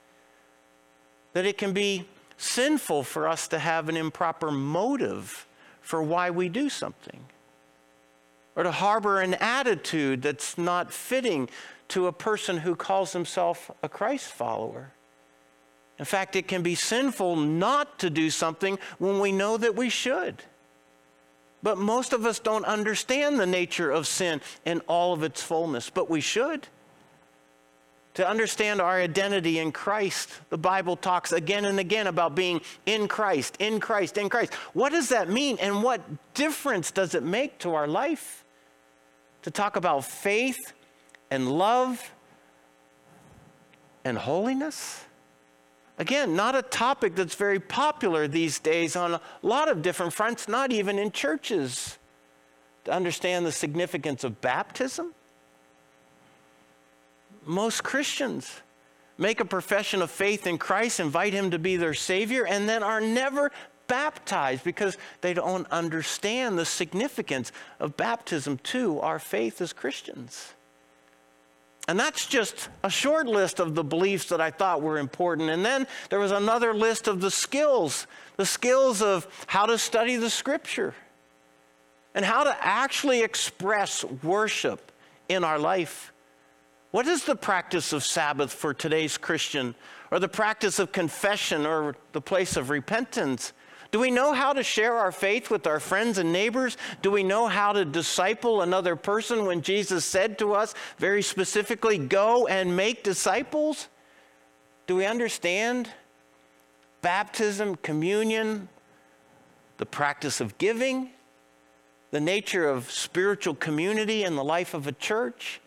That 1.33 1.45
it 1.45 1.57
can 1.57 1.73
be 1.73 2.07
sinful 2.37 3.03
for 3.03 3.27
us 3.27 3.47
to 3.49 3.59
have 3.59 3.87
an 3.87 3.95
improper 3.95 4.51
motive 4.51 5.47
for 5.81 6.03
why 6.03 6.29
we 6.29 6.49
do 6.49 6.69
something 6.69 7.25
or 8.55 8.63
to 8.63 8.71
harbor 8.71 9.19
an 9.21 9.35
attitude 9.35 10.21
that's 10.21 10.57
not 10.57 10.91
fitting 10.91 11.49
to 11.89 12.07
a 12.07 12.11
person 12.11 12.57
who 12.57 12.75
calls 12.75 13.13
himself 13.13 13.69
a 13.83 13.89
Christ 13.89 14.27
follower. 14.27 14.91
In 15.99 16.05
fact, 16.05 16.35
it 16.35 16.47
can 16.47 16.63
be 16.63 16.75
sinful 16.75 17.35
not 17.35 17.99
to 17.99 18.09
do 18.09 18.29
something 18.29 18.79
when 18.97 19.19
we 19.19 19.31
know 19.31 19.57
that 19.57 19.75
we 19.75 19.89
should. 19.89 20.43
But 21.63 21.77
most 21.77 22.11
of 22.11 22.25
us 22.25 22.39
don't 22.39 22.65
understand 22.65 23.39
the 23.39 23.45
nature 23.45 23.91
of 23.91 24.07
sin 24.07 24.41
in 24.65 24.79
all 24.87 25.13
of 25.13 25.21
its 25.21 25.43
fullness, 25.43 25.89
but 25.89 26.09
we 26.09 26.21
should. 26.21 26.67
To 28.15 28.27
understand 28.27 28.81
our 28.81 28.99
identity 28.99 29.59
in 29.59 29.71
Christ, 29.71 30.29
the 30.49 30.57
Bible 30.57 30.95
talks 30.95 31.31
again 31.31 31.65
and 31.65 31.79
again 31.79 32.07
about 32.07 32.35
being 32.35 32.61
in 32.85 33.07
Christ, 33.07 33.55
in 33.59 33.79
Christ, 33.79 34.17
in 34.17 34.27
Christ. 34.27 34.53
What 34.73 34.91
does 34.91 35.09
that 35.09 35.29
mean, 35.29 35.57
and 35.61 35.83
what 35.83 36.01
difference 36.33 36.91
does 36.91 37.15
it 37.15 37.23
make 37.23 37.59
to 37.59 37.73
our 37.75 37.87
life? 37.87 38.40
To 39.43 39.51
talk 39.51 39.75
about 39.75 40.05
faith 40.05 40.73
and 41.29 41.51
love 41.51 42.11
and 44.03 44.17
holiness. 44.17 45.05
Again, 45.97 46.35
not 46.35 46.55
a 46.55 46.61
topic 46.61 47.15
that's 47.15 47.35
very 47.35 47.59
popular 47.59 48.27
these 48.27 48.59
days 48.59 48.95
on 48.95 49.13
a 49.13 49.21
lot 49.41 49.69
of 49.69 49.81
different 49.81 50.13
fronts, 50.13 50.47
not 50.47 50.71
even 50.71 50.97
in 50.97 51.11
churches. 51.11 51.97
To 52.85 52.91
understand 52.91 53.45
the 53.45 53.51
significance 53.51 54.23
of 54.23 54.41
baptism, 54.41 55.13
most 57.45 57.83
Christians 57.83 58.61
make 59.19 59.39
a 59.39 59.45
profession 59.45 60.01
of 60.01 60.09
faith 60.09 60.47
in 60.47 60.57
Christ, 60.57 60.99
invite 60.99 61.33
Him 61.33 61.51
to 61.51 61.59
be 61.59 61.75
their 61.77 61.93
Savior, 61.93 62.47
and 62.47 62.67
then 62.67 62.81
are 62.81 62.99
never 62.99 63.51
baptized 63.91 64.63
because 64.63 64.97
they 65.19 65.33
don't 65.33 65.69
understand 65.69 66.57
the 66.57 66.63
significance 66.63 67.51
of 67.77 67.97
baptism 67.97 68.57
to 68.59 69.01
our 69.01 69.19
faith 69.19 69.59
as 69.59 69.73
Christians. 69.73 70.53
And 71.89 71.99
that's 71.99 72.25
just 72.25 72.69
a 72.83 72.89
short 72.89 73.27
list 73.27 73.59
of 73.59 73.75
the 73.75 73.83
beliefs 73.83 74.29
that 74.29 74.39
I 74.39 74.49
thought 74.49 74.81
were 74.81 74.97
important. 74.97 75.49
And 75.49 75.65
then 75.65 75.87
there 76.09 76.19
was 76.19 76.31
another 76.31 76.73
list 76.73 77.09
of 77.09 77.19
the 77.19 77.29
skills 77.29 78.07
the 78.37 78.45
skills 78.45 79.01
of 79.01 79.27
how 79.45 79.65
to 79.65 79.77
study 79.77 80.15
the 80.15 80.29
scripture 80.29 80.95
and 82.15 82.23
how 82.23 82.45
to 82.45 82.57
actually 82.61 83.21
express 83.21 84.05
worship 84.23 84.91
in 85.27 85.43
our 85.43 85.59
life. 85.59 86.13
What 86.91 87.07
is 87.07 87.25
the 87.25 87.35
practice 87.35 87.91
of 87.91 88.03
Sabbath 88.05 88.53
for 88.53 88.73
today's 88.73 89.17
Christian, 89.17 89.75
or 90.09 90.19
the 90.19 90.29
practice 90.29 90.79
of 90.79 90.91
confession, 90.91 91.65
or 91.65 91.95
the 92.13 92.21
place 92.21 92.55
of 92.55 92.69
repentance? 92.69 93.53
Do 93.91 93.99
we 93.99 94.09
know 94.09 94.33
how 94.33 94.53
to 94.53 94.63
share 94.63 94.95
our 94.95 95.11
faith 95.11 95.49
with 95.49 95.67
our 95.67 95.79
friends 95.79 96.17
and 96.17 96.31
neighbors? 96.31 96.77
Do 97.01 97.11
we 97.11 97.23
know 97.23 97.47
how 97.47 97.73
to 97.73 97.83
disciple 97.83 98.61
another 98.61 98.95
person 98.95 99.45
when 99.45 99.61
Jesus 99.61 100.05
said 100.05 100.39
to 100.39 100.53
us 100.53 100.73
very 100.97 101.21
specifically, 101.21 101.97
go 101.97 102.47
and 102.47 102.75
make 102.75 103.03
disciples? 103.03 103.89
Do 104.87 104.95
we 104.95 105.05
understand 105.05 105.89
baptism, 107.01 107.75
communion, 107.77 108.69
the 109.77 109.85
practice 109.85 110.39
of 110.39 110.57
giving? 110.57 111.11
the 112.11 112.19
nature 112.19 112.67
of 112.67 112.91
spiritual 112.91 113.55
community 113.55 114.23
in 114.23 114.35
the 114.35 114.43
life 114.43 114.73
of 114.73 114.85
a 114.85 114.91
church. 114.91 115.61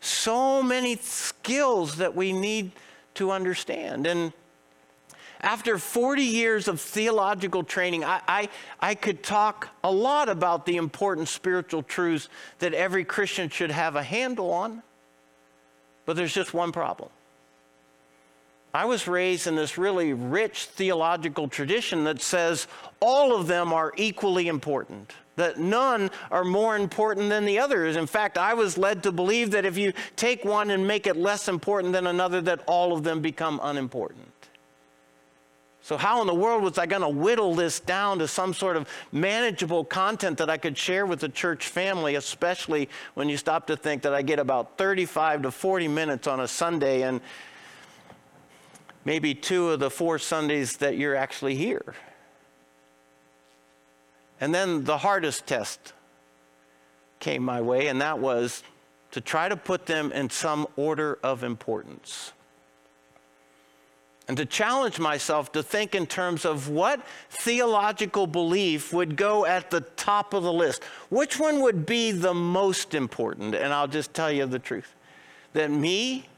So 0.00 0.62
many 0.62 0.96
skills 0.96 1.96
that 1.96 2.14
we 2.14 2.32
need 2.32 2.70
to 3.14 3.30
understand. 3.30 4.06
And 4.06 4.32
after 5.42 5.76
40 5.76 6.22
years 6.22 6.68
of 6.68 6.80
theological 6.80 7.64
training, 7.64 8.04
I, 8.04 8.20
I, 8.28 8.48
I, 8.80 8.94
could 8.94 9.22
talk 9.22 9.68
a 9.82 9.90
lot 9.90 10.28
about 10.28 10.66
the 10.66 10.76
important 10.76 11.28
spiritual 11.28 11.82
truths 11.82 12.28
that 12.60 12.74
every 12.74 13.04
Christian 13.04 13.48
should 13.48 13.72
have 13.72 13.96
a 13.96 14.02
handle 14.02 14.52
on. 14.52 14.82
But 16.06 16.16
there's 16.16 16.32
just 16.32 16.54
one 16.54 16.70
problem. 16.70 17.10
I 18.74 18.86
was 18.86 19.06
raised 19.06 19.46
in 19.46 19.54
this 19.54 19.76
really 19.76 20.12
rich 20.14 20.64
theological 20.64 21.48
tradition 21.48 22.04
that 22.04 22.22
says 22.22 22.66
all 23.00 23.36
of 23.36 23.46
them 23.46 23.72
are 23.72 23.92
equally 23.96 24.48
important, 24.48 25.12
that 25.36 25.58
none 25.58 26.10
are 26.30 26.44
more 26.44 26.76
important 26.76 27.28
than 27.28 27.44
the 27.44 27.58
others. 27.58 27.96
In 27.96 28.06
fact, 28.06 28.38
I 28.38 28.54
was 28.54 28.78
led 28.78 29.02
to 29.02 29.12
believe 29.12 29.50
that 29.50 29.66
if 29.66 29.76
you 29.76 29.92
take 30.16 30.44
one 30.44 30.70
and 30.70 30.86
make 30.86 31.06
it 31.06 31.16
less 31.16 31.48
important 31.48 31.92
than 31.92 32.06
another, 32.06 32.40
that 32.42 32.62
all 32.66 32.94
of 32.94 33.02
them 33.02 33.20
become 33.20 33.60
unimportant. 33.62 34.31
So, 35.84 35.96
how 35.96 36.20
in 36.20 36.28
the 36.28 36.34
world 36.34 36.62
was 36.62 36.78
I 36.78 36.86
going 36.86 37.02
to 37.02 37.08
whittle 37.08 37.56
this 37.56 37.80
down 37.80 38.20
to 38.20 38.28
some 38.28 38.54
sort 38.54 38.76
of 38.76 38.88
manageable 39.10 39.84
content 39.84 40.38
that 40.38 40.48
I 40.48 40.56
could 40.56 40.78
share 40.78 41.04
with 41.06 41.18
the 41.18 41.28
church 41.28 41.66
family, 41.66 42.14
especially 42.14 42.88
when 43.14 43.28
you 43.28 43.36
stop 43.36 43.66
to 43.66 43.76
think 43.76 44.02
that 44.02 44.14
I 44.14 44.22
get 44.22 44.38
about 44.38 44.78
35 44.78 45.42
to 45.42 45.50
40 45.50 45.88
minutes 45.88 46.28
on 46.28 46.38
a 46.38 46.46
Sunday 46.46 47.02
and 47.02 47.20
maybe 49.04 49.34
two 49.34 49.70
of 49.70 49.80
the 49.80 49.90
four 49.90 50.20
Sundays 50.20 50.76
that 50.76 50.96
you're 50.96 51.16
actually 51.16 51.56
here? 51.56 51.96
And 54.40 54.54
then 54.54 54.84
the 54.84 54.98
hardest 54.98 55.48
test 55.48 55.94
came 57.18 57.42
my 57.42 57.60
way, 57.60 57.88
and 57.88 58.00
that 58.00 58.20
was 58.20 58.62
to 59.10 59.20
try 59.20 59.48
to 59.48 59.56
put 59.56 59.86
them 59.86 60.12
in 60.12 60.30
some 60.30 60.68
order 60.76 61.18
of 61.24 61.42
importance 61.42 62.32
and 64.32 64.36
to 64.38 64.46
challenge 64.46 64.98
myself 64.98 65.52
to 65.52 65.62
think 65.62 65.94
in 65.94 66.06
terms 66.06 66.46
of 66.46 66.70
what 66.70 67.06
theological 67.28 68.26
belief 68.26 68.90
would 68.90 69.14
go 69.14 69.44
at 69.44 69.70
the 69.70 69.82
top 69.82 70.32
of 70.32 70.42
the 70.42 70.50
list. 70.50 70.82
Which 71.10 71.38
one 71.38 71.60
would 71.60 71.84
be 71.84 72.12
the 72.12 72.32
most 72.32 72.94
important? 72.94 73.54
And 73.54 73.74
I'll 73.74 73.86
just 73.86 74.14
tell 74.14 74.32
you 74.32 74.46
the 74.46 74.58
truth 74.58 74.94
that 75.52 75.70
me 75.70 76.30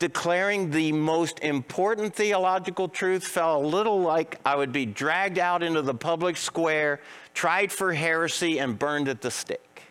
declaring 0.00 0.72
the 0.72 0.90
most 0.90 1.38
important 1.44 2.16
theological 2.16 2.88
truth 2.88 3.22
felt 3.22 3.64
a 3.64 3.68
little 3.68 4.00
like 4.00 4.40
I 4.44 4.56
would 4.56 4.72
be 4.72 4.84
dragged 4.84 5.38
out 5.38 5.62
into 5.62 5.82
the 5.82 5.94
public 5.94 6.36
square, 6.36 6.98
tried 7.34 7.70
for 7.70 7.92
heresy, 7.92 8.58
and 8.58 8.76
burned 8.76 9.06
at 9.06 9.20
the 9.20 9.30
stake. 9.30 9.84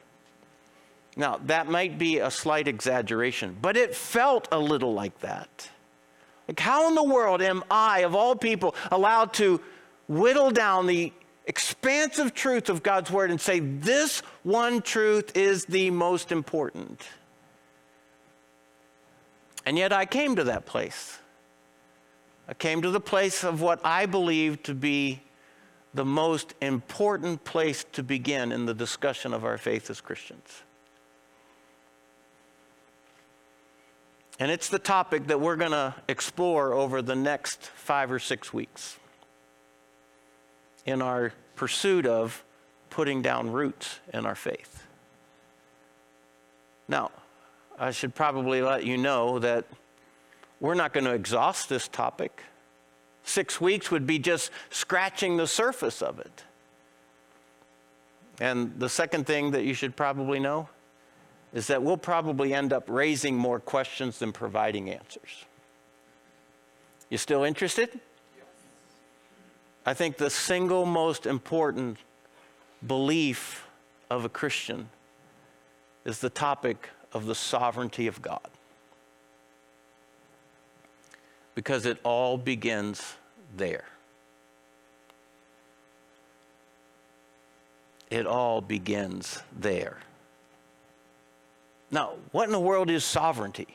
Now, 1.15 1.39
that 1.45 1.69
might 1.69 1.97
be 1.97 2.19
a 2.19 2.29
slight 2.29 2.67
exaggeration, 2.67 3.55
but 3.61 3.77
it 3.77 3.95
felt 3.95 4.49
a 4.51 4.59
little 4.59 4.93
like 4.93 5.17
that. 5.21 5.69
Like, 6.47 6.59
how 6.59 6.87
in 6.87 6.95
the 6.95 7.03
world 7.03 7.41
am 7.41 7.63
I, 7.69 7.99
of 7.99 8.15
all 8.15 8.35
people, 8.35 8.75
allowed 8.91 9.33
to 9.33 9.61
whittle 10.07 10.51
down 10.51 10.87
the 10.87 11.11
expansive 11.45 12.33
truth 12.33 12.69
of 12.69 12.83
God's 12.83 13.11
word 13.11 13.31
and 13.31 13.39
say, 13.39 13.59
this 13.59 14.21
one 14.43 14.81
truth 14.81 15.35
is 15.35 15.65
the 15.65 15.89
most 15.91 16.31
important? 16.31 17.01
And 19.65 19.77
yet 19.77 19.91
I 19.91 20.05
came 20.05 20.37
to 20.37 20.45
that 20.45 20.65
place. 20.65 21.19
I 22.47 22.53
came 22.53 22.81
to 22.83 22.91
the 22.91 23.01
place 23.01 23.43
of 23.43 23.61
what 23.61 23.85
I 23.85 24.05
believe 24.05 24.63
to 24.63 24.73
be 24.73 25.21
the 25.93 26.05
most 26.05 26.53
important 26.61 27.43
place 27.43 27.85
to 27.91 28.03
begin 28.03 28.53
in 28.53 28.65
the 28.65 28.73
discussion 28.73 29.33
of 29.33 29.43
our 29.43 29.57
faith 29.57 29.89
as 29.89 29.99
Christians. 29.99 30.63
And 34.39 34.51
it's 34.51 34.69
the 34.69 34.79
topic 34.79 35.27
that 35.27 35.41
we're 35.41 35.55
going 35.55 35.71
to 35.71 35.95
explore 36.07 36.73
over 36.73 37.01
the 37.01 37.15
next 37.15 37.61
five 37.61 38.11
or 38.11 38.19
six 38.19 38.53
weeks 38.53 38.97
in 40.85 41.01
our 41.01 41.33
pursuit 41.55 42.05
of 42.05 42.43
putting 42.89 43.21
down 43.21 43.51
roots 43.51 43.99
in 44.13 44.25
our 44.25 44.35
faith. 44.35 44.85
Now, 46.87 47.11
I 47.79 47.91
should 47.91 48.15
probably 48.15 48.61
let 48.61 48.85
you 48.85 48.97
know 48.97 49.39
that 49.39 49.65
we're 50.59 50.75
not 50.75 50.93
going 50.93 51.05
to 51.05 51.13
exhaust 51.13 51.69
this 51.69 51.87
topic. 51.87 52.43
Six 53.23 53.59
weeks 53.59 53.91
would 53.91 54.07
be 54.07 54.19
just 54.19 54.51
scratching 54.69 55.37
the 55.37 55.47
surface 55.47 56.01
of 56.01 56.19
it. 56.19 56.43
And 58.39 58.79
the 58.79 58.89
second 58.89 59.25
thing 59.25 59.51
that 59.51 59.63
you 59.63 59.73
should 59.73 59.95
probably 59.95 60.39
know 60.39 60.69
is 61.57 61.65
that 61.65 61.81
we'll 61.81 61.97
probably 61.97 62.53
end 62.53 62.71
up 62.71 62.83
raising 62.87 63.35
more 63.35 63.59
questions 63.59 64.19
than 64.19 64.31
providing 64.31 64.91
answers. 64.91 65.43
You 67.09 67.17
still 67.17 67.43
interested? 67.43 67.99
I 69.83 69.95
think 69.95 70.17
the 70.17 70.29
single 70.29 70.85
most 70.85 71.25
important 71.25 71.97
belief 72.85 73.65
of 74.11 74.23
a 74.23 74.29
Christian 74.29 74.89
is 76.05 76.19
the 76.19 76.29
topic 76.29 76.91
of 77.11 77.25
the 77.25 77.33
sovereignty 77.33 78.05
of 78.05 78.21
God. 78.21 78.47
Because 81.55 81.87
it 81.87 81.97
all 82.03 82.37
begins 82.37 83.15
there. 83.55 83.85
It 88.11 88.27
all 88.27 88.61
begins 88.61 89.41
there. 89.57 89.97
Now, 91.89 92.15
what 92.31 92.45
in 92.45 92.51
the 92.51 92.59
world 92.59 92.89
is 92.89 93.03
sovereignty? 93.03 93.67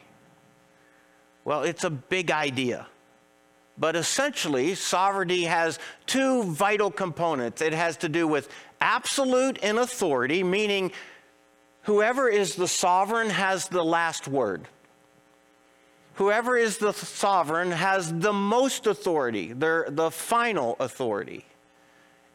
Well, 1.45 1.63
it's 1.63 1.85
a 1.85 1.91
big 1.91 2.31
idea. 2.31 2.87
But 3.79 3.97
essentially, 3.97 4.75
sovereignty 4.75 5.45
has 5.45 5.79
two 6.07 6.45
vital 6.45 6.91
components. 6.91 7.63
It 7.63 7.73
has 7.73 7.97
to 7.99 8.09
do 8.09 8.29
with 8.29 8.49
absolute 8.81 9.59
in 9.59 9.79
authority, 9.79 10.45
meaning 10.45 10.93
whoever 11.83 12.29
is 12.29 12.55
the 12.55 12.69
sovereign 12.69 13.31
has 13.31 13.69
the 13.69 13.83
last 13.83 14.29
word. 14.29 14.69
Whoever 16.15 16.59
is 16.59 16.77
the 16.77 16.93
sovereign 16.93 17.71
has 17.71 18.13
the 18.13 18.35
most 18.35 18.87
authority, 18.87 19.55
the 19.55 20.11
final 20.13 20.77
authority. 20.79 21.47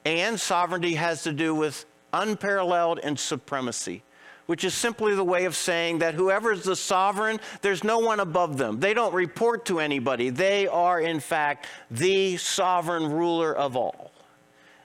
And 0.04 0.40
sovereignty 0.40 0.96
has 0.96 1.22
to 1.24 1.32
do 1.32 1.54
with 1.54 1.86
unparalleled 2.12 3.00
in 3.00 3.16
supremacy 3.16 4.02
which 4.48 4.64
is 4.64 4.74
simply 4.74 5.14
the 5.14 5.24
way 5.24 5.46
of 5.46 5.56
saying 5.56 6.00
that 6.00 6.16
whoever 6.16 6.52
is 6.52 6.64
the 6.64 6.76
sovereign, 6.76 7.40
there's 7.62 7.84
no 7.84 8.00
one 8.00 8.20
above 8.20 8.58
them. 8.58 8.80
They 8.80 8.94
don't 8.94 9.14
report 9.14 9.66
to 9.66 9.80
anybody. 9.80 10.30
They 10.30 10.68
are, 10.68 11.00
in 11.00 11.20
fact, 11.20 11.68
the 11.92 12.38
sovereign 12.38 13.12
ruler 13.12 13.56
of 13.56 13.78
all. 13.78 14.12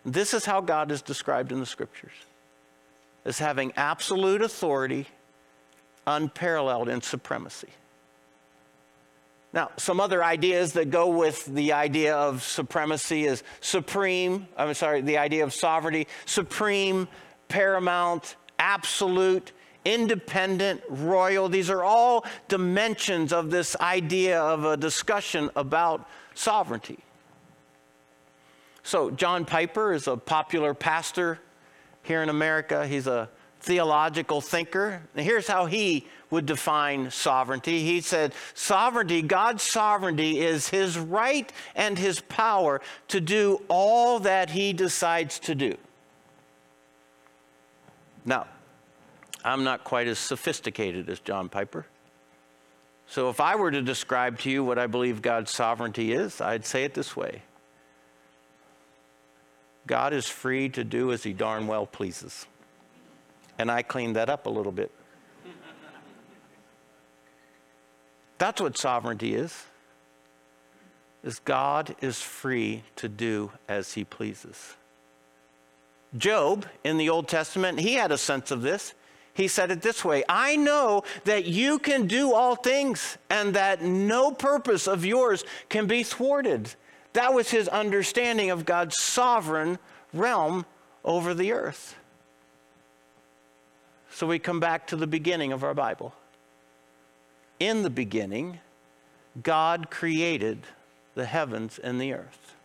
This 0.05 0.35
is 0.35 0.45
how 0.45 0.61
God 0.61 0.91
is 0.91 1.01
described 1.01 1.53
in 1.53 1.61
the 1.61 1.67
scriptures 1.67 2.13
as 3.25 3.39
having 3.39 3.73
absolute 3.77 4.43
authority, 4.43 5.07
unparalleled 6.09 6.89
in 6.89 7.01
supremacy. 7.01 7.69
Now, 9.53 9.71
some 9.77 10.01
other 10.01 10.25
ideas 10.25 10.73
that 10.73 10.91
go 10.91 11.09
with 11.09 11.45
the 11.47 11.73
idea 11.73 12.17
of 12.17 12.43
supremacy 12.43 13.27
is 13.27 13.45
supreme, 13.61 14.49
I'm 14.57 14.75
sorry, 14.75 15.03
the 15.03 15.19
idea 15.19 15.45
of 15.45 15.53
sovereignty, 15.53 16.09
supreme, 16.25 17.07
paramount, 17.49 18.35
absolute, 18.63 19.51
independent, 19.85 20.81
royal. 20.89 21.49
These 21.49 21.69
are 21.69 21.83
all 21.83 22.25
dimensions 22.47 23.33
of 23.33 23.51
this 23.51 23.75
idea 23.77 24.41
of 24.41 24.65
a 24.65 24.77
discussion 24.77 25.51
about 25.57 26.09
sovereignty. 26.35 26.99
So, 28.85 29.11
John 29.11 29.45
Piper 29.45 29.93
is 29.93 30.07
a 30.07 30.17
popular 30.17 30.75
pastor 30.75 31.41
here 32.05 32.23
in 32.23 32.29
America. 32.29 32.87
He's 32.87 33.09
a 33.09 33.29
theological 33.61 34.41
thinker. 34.41 35.03
And 35.15 35.25
here's 35.25 35.47
how 35.47 35.67
he 35.67 36.07
would 36.31 36.47
define 36.47 37.11
sovereignty. 37.11 37.81
He 37.81 38.01
said, 38.01 38.33
Sovereignty, 38.55 39.23
God's 39.23 39.63
sovereignty, 39.63 40.41
is 40.41 40.69
his 40.69 40.99
right 40.99 41.53
and 41.75 41.99
his 41.99 42.21
power 42.21 42.81
to 43.09 43.21
do 43.21 43.63
all 43.69 44.21
that 44.21 44.51
he 44.51 44.73
decides 44.73 45.39
to 45.41 45.55
do. 45.55 45.77
Now, 48.25 48.47
I'm 49.45 49.65
not 49.65 49.85
quite 49.85 50.07
as 50.07 50.19
sophisticated 50.19 51.09
as 51.09 51.21
John 51.21 51.49
Piper. 51.49 51.87
So 53.07 53.29
if 53.29 53.41
I 53.41 53.57
were 53.57 53.71
to 53.71 53.83
describe 53.83 54.39
to 54.41 54.51
you 54.51 54.65
what 54.65 54.79
I 54.79 54.87
believe 54.87 55.21
God's 55.21 55.51
sovereignty 55.51 56.13
is, 56.13 56.41
I'd 56.41 56.65
say 56.65 56.85
it 56.85 56.95
this 56.95 57.17
way 57.17 57.43
God 59.87 60.13
is 60.13 60.29
free 60.29 60.69
to 60.71 60.85
do 60.85 61.13
as 61.13 61.23
he 61.23 61.33
darn 61.33 61.67
well 61.67 61.87
pleases. 61.87 62.47
And 63.59 63.71
I 63.71 63.83
cleaned 63.83 64.17
that 64.17 64.31
up 64.31 64.47
a 64.47 64.51
little 64.51 64.73
bit. 64.73 64.91
That's 68.39 68.61
what 68.61 68.79
sovereignty 68.79 69.35
is. 69.35 69.67
Is 71.23 71.39
God 71.39 71.95
is 72.01 72.21
free 72.21 72.83
to 72.97 73.09
do 73.09 73.53
as 73.69 73.93
he 73.93 74.05
pleases. 74.05 74.77
Job 76.17 76.67
in 76.85 76.99
the 76.99 77.09
Old 77.09 77.29
Testament, 77.29 77.81
he 77.81 77.95
had 77.95 78.13
a 78.13 78.19
sense 78.19 78.51
of 78.51 78.63
this. 78.63 78.95
He 79.35 79.49
said 79.49 79.71
it 79.71 79.81
this 79.81 80.05
way 80.05 80.25
I 80.29 80.57
know 80.57 81.05
that 81.25 81.47
you 81.47 81.79
can 81.79 82.07
do 82.07 82.35
all 82.35 82.55
things 82.55 83.17
and 83.31 83.55
that 83.55 83.83
no 83.83 84.31
purpose 84.31 84.87
of 84.87 85.05
yours 85.05 85.45
can 85.69 85.87
be 85.87 86.03
thwarted. 86.03 86.75
That 87.15 87.35
was 87.35 87.51
his 87.51 87.69
understanding 87.69 88.51
of 88.51 88.65
God's 88.65 88.99
sovereign 88.99 89.79
realm 90.13 90.67
over 91.05 91.35
the 91.35 91.53
earth. 91.53 91.97
So 94.11 94.27
we 94.27 94.39
come 94.39 94.61
back 94.61 94.89
to 94.89 94.97
the 94.97 95.07
beginning 95.07 95.53
of 95.53 95.65
our 95.65 95.75
Bible. 95.75 96.15
In 97.59 97.83
the 97.83 97.91
beginning, 97.91 98.61
God 99.43 99.91
created 99.91 100.67
the 101.15 101.25
heavens 101.25 101.79
and 101.79 102.01
the 102.01 102.13
earth. 102.13 102.57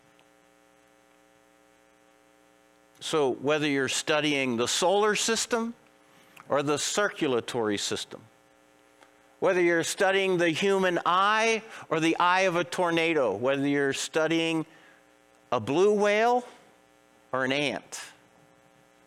So 3.08 3.36
whether 3.36 3.66
you're 3.66 3.88
studying 3.88 4.58
the 4.58 4.68
solar 4.68 5.16
system 5.16 5.74
or 6.50 6.62
the 6.62 6.78
circulatory 6.78 7.78
system, 7.78 8.20
whether 9.40 9.62
you're 9.62 9.86
studying 9.86 10.38
the 10.38 10.50
human 10.50 11.00
eye 11.06 11.62
or 11.88 12.02
the 12.02 12.18
eye 12.20 12.42
of 12.42 12.58
a 12.58 12.66
tornado, 12.66 13.34
whether 13.34 13.66
you're 13.66 13.94
studying 13.94 14.66
a 15.54 15.60
blue 15.62 15.94
whale 15.94 16.44
or 17.32 17.46
an 17.46 17.54
ant, 17.54 18.02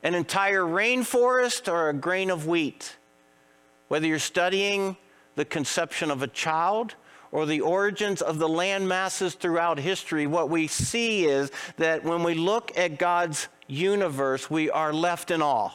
an 0.03 0.15
entire 0.15 0.63
rainforest 0.63 1.71
or 1.71 1.91
a 1.91 1.93
grain 1.93 2.31
of 2.31 2.47
wheat, 2.47 2.97
whether 3.89 4.07
you're 4.07 4.19
studying 4.19 4.97
the 5.37 5.45
conception 5.45 6.11
of 6.11 6.23
a 6.23 6.29
child 6.29 6.95
or 7.33 7.45
the 7.45 7.61
origins 7.61 8.23
of 8.23 8.39
the 8.39 8.49
land 8.49 8.89
masses 8.89 9.35
throughout 9.35 9.79
history, 9.79 10.27
what 10.27 10.49
we 10.49 10.67
see 10.67 11.27
is 11.27 11.51
that 11.77 12.03
when 12.03 12.23
we 12.23 12.33
look 12.33 12.73
at 12.79 12.99
God's 12.99 13.49
universe, 13.71 14.51
we 14.51 14.71
are 14.71 14.93
left 14.93 15.31
in 15.31 15.43
awe. 15.43 15.71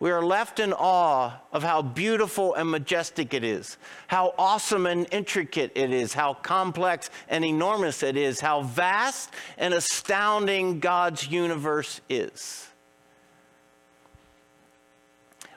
We 0.00 0.10
are 0.10 0.24
left 0.24 0.58
in 0.58 0.72
awe 0.72 1.32
of 1.52 1.62
how 1.62 1.80
beautiful 1.80 2.54
and 2.54 2.70
majestic 2.70 3.32
it 3.32 3.44
is, 3.44 3.78
how 4.06 4.34
awesome 4.36 4.86
and 4.86 5.06
intricate 5.12 5.72
it 5.74 5.92
is, 5.92 6.12
how 6.12 6.34
complex 6.34 7.08
and 7.28 7.44
enormous 7.44 8.02
it 8.02 8.16
is, 8.16 8.40
how 8.40 8.62
vast 8.62 9.30
and 9.56 9.72
astounding 9.72 10.80
God's 10.80 11.30
universe 11.30 12.00
is. 12.10 12.68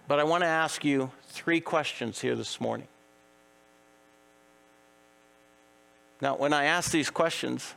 But 0.07 0.19
I 0.19 0.23
want 0.23 0.43
to 0.43 0.47
ask 0.47 0.85
you 0.85 1.11
three 1.27 1.59
questions 1.59 2.21
here 2.21 2.35
this 2.35 2.61
morning. 2.61 2.87
Now, 6.21 6.35
when 6.35 6.53
I 6.53 6.65
ask 6.65 6.91
these 6.91 7.09
questions, 7.09 7.75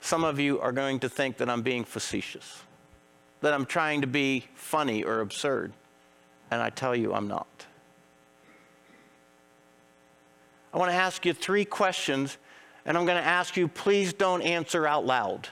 some 0.00 0.24
of 0.24 0.38
you 0.38 0.60
are 0.60 0.72
going 0.72 1.00
to 1.00 1.08
think 1.08 1.38
that 1.38 1.48
I'm 1.48 1.62
being 1.62 1.84
facetious, 1.84 2.62
that 3.42 3.52
I'm 3.52 3.66
trying 3.66 4.00
to 4.00 4.06
be 4.06 4.46
funny 4.54 5.04
or 5.04 5.20
absurd, 5.20 5.72
and 6.50 6.62
I 6.62 6.70
tell 6.70 6.96
you 6.96 7.12
I'm 7.12 7.28
not. 7.28 7.66
I 10.72 10.78
want 10.78 10.90
to 10.90 10.96
ask 10.96 11.26
you 11.26 11.34
three 11.34 11.66
questions, 11.66 12.38
and 12.86 12.96
I'm 12.96 13.04
going 13.04 13.22
to 13.22 13.28
ask 13.28 13.56
you, 13.56 13.68
please 13.68 14.14
don't 14.14 14.40
answer 14.42 14.86
out 14.86 15.04
loud, 15.04 15.48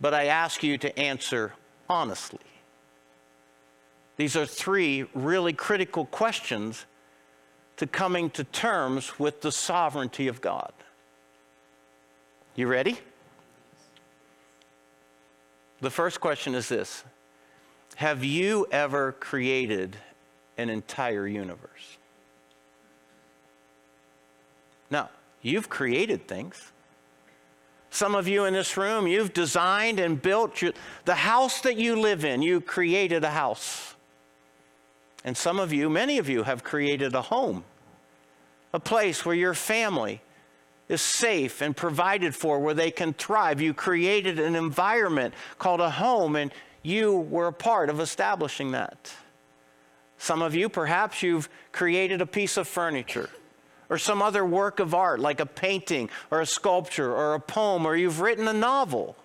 but 0.00 0.12
I 0.12 0.24
ask 0.26 0.62
you 0.62 0.76
to 0.78 0.98
answer 0.98 1.52
honestly. 1.88 2.40
These 4.16 4.36
are 4.36 4.46
three 4.46 5.06
really 5.14 5.52
critical 5.52 6.04
questions 6.06 6.84
to 7.76 7.86
coming 7.86 8.28
to 8.30 8.44
terms 8.44 9.18
with 9.18 9.40
the 9.40 9.52
sovereignty 9.52 10.28
of 10.28 10.40
God. 10.40 10.72
You 12.54 12.66
ready? 12.66 12.98
The 15.80 15.90
first 15.90 16.20
question 16.20 16.54
is 16.54 16.68
this 16.68 17.04
Have 17.96 18.24
you 18.24 18.66
ever 18.70 19.12
created 19.12 19.96
an 20.58 20.68
entire 20.68 21.26
universe? 21.26 21.98
Now, 24.90 25.10
you've 25.42 25.68
created 25.68 26.26
things. 26.26 26.72
Some 27.92 28.14
of 28.14 28.28
you 28.28 28.44
in 28.44 28.54
this 28.54 28.76
room, 28.76 29.08
you've 29.08 29.32
designed 29.32 29.98
and 29.98 30.20
built 30.20 30.62
your, 30.62 30.72
the 31.06 31.14
house 31.14 31.60
that 31.62 31.76
you 31.76 31.96
live 31.96 32.24
in. 32.24 32.40
You 32.40 32.60
created 32.60 33.24
a 33.24 33.30
house. 33.30 33.96
And 35.24 35.36
some 35.36 35.58
of 35.58 35.72
you, 35.72 35.90
many 35.90 36.18
of 36.18 36.28
you, 36.28 36.44
have 36.44 36.62
created 36.62 37.14
a 37.14 37.22
home, 37.22 37.64
a 38.72 38.80
place 38.80 39.24
where 39.24 39.34
your 39.34 39.54
family 39.54 40.22
is 40.90 41.00
safe 41.00 41.60
and 41.62 41.76
provided 41.76 42.34
for, 42.34 42.58
where 42.58 42.74
they 42.74 42.90
can 42.90 43.12
thrive. 43.12 43.60
You 43.60 43.72
created 43.72 44.40
an 44.40 44.56
environment 44.56 45.34
called 45.58 45.80
a 45.80 45.88
home, 45.88 46.34
and 46.34 46.52
you 46.82 47.16
were 47.16 47.46
a 47.46 47.52
part 47.52 47.88
of 47.88 48.00
establishing 48.00 48.72
that. 48.72 49.12
Some 50.18 50.42
of 50.42 50.54
you, 50.54 50.68
perhaps, 50.68 51.22
you've 51.22 51.48
created 51.70 52.20
a 52.20 52.26
piece 52.26 52.56
of 52.56 52.66
furniture 52.66 53.30
or 53.88 53.98
some 53.98 54.20
other 54.20 54.44
work 54.44 54.80
of 54.80 54.92
art, 54.92 55.20
like 55.20 55.38
a 55.38 55.46
painting 55.46 56.10
or 56.30 56.40
a 56.40 56.46
sculpture 56.46 57.12
or 57.12 57.34
a 57.34 57.40
poem, 57.40 57.86
or 57.86 57.96
you've 57.96 58.20
written 58.20 58.48
a 58.48 58.52
novel. 58.52 59.16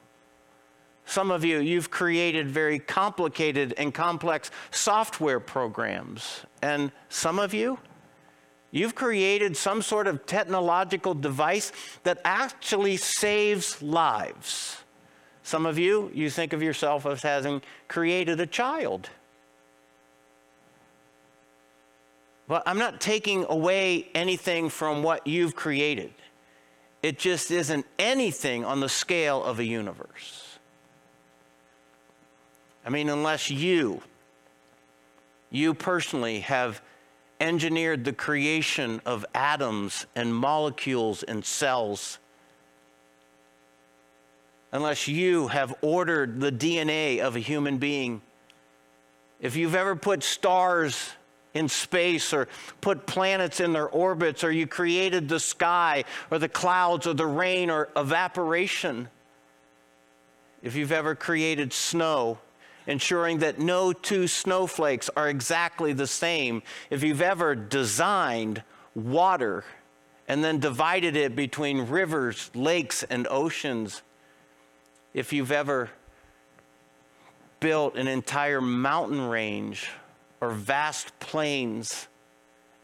Some 1.05 1.31
of 1.31 1.43
you, 1.43 1.59
you've 1.59 1.89
created 1.89 2.47
very 2.47 2.77
complicated 2.77 3.73
and 3.77 3.93
complex 3.93 4.51
software 4.71 5.39
programs. 5.39 6.41
And 6.61 6.91
some 7.09 7.39
of 7.39 7.53
you, 7.53 7.79
you've 8.75 8.93
created 8.93 9.55
some 9.55 9.81
sort 9.81 10.05
of 10.05 10.25
technological 10.25 11.13
device 11.13 11.71
that 12.03 12.19
actually 12.25 12.97
saves 12.97 13.81
lives. 13.81 14.77
Some 15.43 15.65
of 15.65 15.79
you, 15.79 16.11
you 16.13 16.29
think 16.29 16.51
of 16.51 16.61
yourself 16.61 17.05
as 17.05 17.21
having 17.21 17.61
created 17.87 18.41
a 18.41 18.45
child. 18.45 19.09
But 22.49 22.63
I'm 22.65 22.77
not 22.77 22.99
taking 22.99 23.45
away 23.47 24.09
anything 24.13 24.67
from 24.67 25.03
what 25.03 25.25
you've 25.25 25.55
created. 25.55 26.13
It 27.01 27.17
just 27.17 27.51
isn't 27.51 27.85
anything 27.97 28.65
on 28.65 28.81
the 28.81 28.89
scale 28.89 29.41
of 29.41 29.59
a 29.59 29.63
universe. 29.63 30.57
I 32.85 32.89
mean, 32.89 33.07
unless 33.07 33.49
you, 33.49 34.01
you 35.49 35.73
personally 35.73 36.41
have 36.41 36.81
engineered 37.39 38.05
the 38.05 38.13
creation 38.13 39.01
of 39.05 39.25
atoms 39.33 40.05
and 40.15 40.33
molecules 40.33 41.23
and 41.23 41.43
cells, 41.43 42.19
unless 44.71 45.07
you 45.07 45.47
have 45.47 45.73
ordered 45.81 46.39
the 46.39 46.51
DNA 46.51 47.19
of 47.19 47.35
a 47.35 47.39
human 47.39 47.77
being, 47.77 48.21
if 49.39 49.55
you've 49.55 49.75
ever 49.75 49.95
put 49.95 50.23
stars 50.23 51.11
in 51.53 51.69
space 51.69 52.33
or 52.33 52.47
put 52.81 53.05
planets 53.05 53.59
in 53.59 53.73
their 53.73 53.87
orbits 53.87 54.43
or 54.43 54.51
you 54.51 54.67
created 54.67 55.29
the 55.29 55.39
sky 55.39 56.03
or 56.29 56.37
the 56.37 56.49
clouds 56.49 57.07
or 57.07 57.13
the 57.13 57.25
rain 57.25 57.69
or 57.69 57.89
evaporation, 57.95 59.07
if 60.61 60.75
you've 60.75 60.91
ever 60.91 61.15
created 61.15 61.71
snow, 61.71 62.37
ensuring 62.87 63.39
that 63.39 63.59
no 63.59 63.93
two 63.93 64.27
snowflakes 64.27 65.09
are 65.15 65.29
exactly 65.29 65.93
the 65.93 66.07
same. 66.07 66.61
If 66.89 67.03
you've 67.03 67.21
ever 67.21 67.55
designed 67.55 68.63
water 68.93 69.63
and 70.27 70.43
then 70.43 70.59
divided 70.59 71.15
it 71.15 71.35
between 71.35 71.87
rivers, 71.87 72.49
lakes, 72.53 73.03
and 73.03 73.27
oceans, 73.29 74.01
if 75.13 75.33
you've 75.33 75.51
ever 75.51 75.89
built 77.59 77.95
an 77.95 78.07
entire 78.07 78.61
mountain 78.61 79.21
range 79.27 79.89
or 80.41 80.51
vast 80.51 81.17
plains 81.19 82.07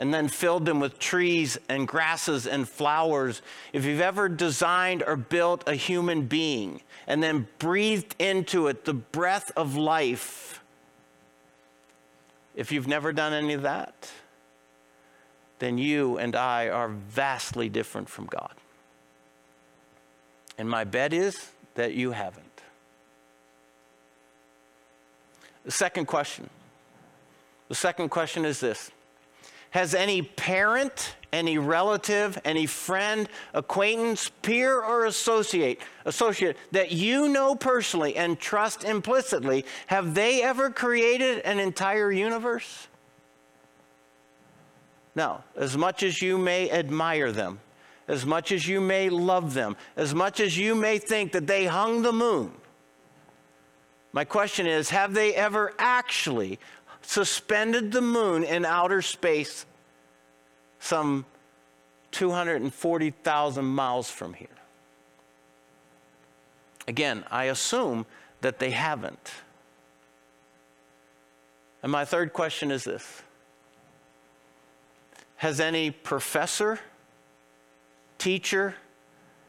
and 0.01 0.11
then 0.11 0.27
filled 0.27 0.65
them 0.65 0.79
with 0.79 0.97
trees 0.97 1.59
and 1.69 1.87
grasses 1.87 2.47
and 2.47 2.67
flowers. 2.67 3.43
If 3.71 3.85
you've 3.85 4.01
ever 4.01 4.27
designed 4.27 5.03
or 5.05 5.15
built 5.15 5.63
a 5.67 5.75
human 5.75 6.25
being 6.25 6.81
and 7.05 7.21
then 7.21 7.47
breathed 7.59 8.15
into 8.17 8.65
it 8.65 8.83
the 8.83 8.95
breath 8.95 9.51
of 9.55 9.77
life, 9.77 10.63
if 12.55 12.71
you've 12.71 12.87
never 12.87 13.13
done 13.13 13.31
any 13.31 13.53
of 13.53 13.61
that, 13.61 14.09
then 15.59 15.77
you 15.77 16.17
and 16.17 16.35
I 16.35 16.69
are 16.69 16.89
vastly 16.89 17.69
different 17.69 18.09
from 18.09 18.25
God. 18.25 18.55
And 20.57 20.67
my 20.67 20.83
bet 20.83 21.13
is 21.13 21.51
that 21.75 21.93
you 21.93 22.09
haven't. 22.09 22.63
The 25.63 25.71
second 25.71 26.07
question. 26.07 26.49
The 27.67 27.75
second 27.75 28.09
question 28.09 28.45
is 28.45 28.59
this 28.59 28.89
has 29.71 29.95
any 29.95 30.21
parent, 30.21 31.15
any 31.34 31.57
relative, 31.57 32.39
any 32.45 32.65
friend, 32.65 33.27
acquaintance, 33.53 34.29
peer, 34.41 34.81
or 34.81 35.05
associate, 35.05 35.81
associate 36.05 36.57
that 36.71 36.91
you 36.91 37.27
know 37.29 37.55
personally 37.55 38.15
and 38.15 38.39
trust 38.39 38.84
implicitly, 38.84 39.65
have 39.88 40.13
they 40.13 40.43
ever 40.43 40.69
created 40.69 41.39
an 41.39 41.60
entire 41.60 42.12
universe? 42.12 42.88
No, 45.15 45.43
as 45.55 45.77
much 45.77 46.03
as 46.03 46.21
you 46.21 46.38
may 46.38 46.69
admire 46.69 47.31
them, 47.31 47.60
as 48.07 48.25
much 48.25 48.51
as 48.51 48.67
you 48.67 48.81
may 48.81 49.10
love 49.10 49.53
them, 49.53 49.75
as 49.95 50.13
much 50.13 50.39
as 50.39 50.57
you 50.57 50.75
may 50.75 50.97
think 50.97 51.31
that 51.31 51.47
they 51.47 51.65
hung 51.65 52.01
the 52.01 52.13
moon, 52.13 52.51
My 54.13 54.25
question 54.25 54.67
is 54.67 54.89
Have 54.89 55.13
they 55.13 55.34
ever 55.34 55.73
actually 55.79 56.60
suspended 57.01 57.91
the 57.91 58.01
moon 58.01 58.43
in 58.43 58.65
outer 58.65 59.01
space 59.01 59.65
some 60.79 61.25
240,000 62.11 63.65
miles 63.65 64.09
from 64.09 64.33
here? 64.33 64.47
Again, 66.87 67.23
I 67.29 67.45
assume 67.45 68.05
that 68.41 68.59
they 68.59 68.71
haven't. 68.71 69.31
And 71.83 71.91
my 71.91 72.05
third 72.05 72.33
question 72.33 72.71
is 72.71 72.83
this 72.83 73.21
Has 75.37 75.59
any 75.59 75.91
professor, 75.91 76.79
teacher, 78.17 78.75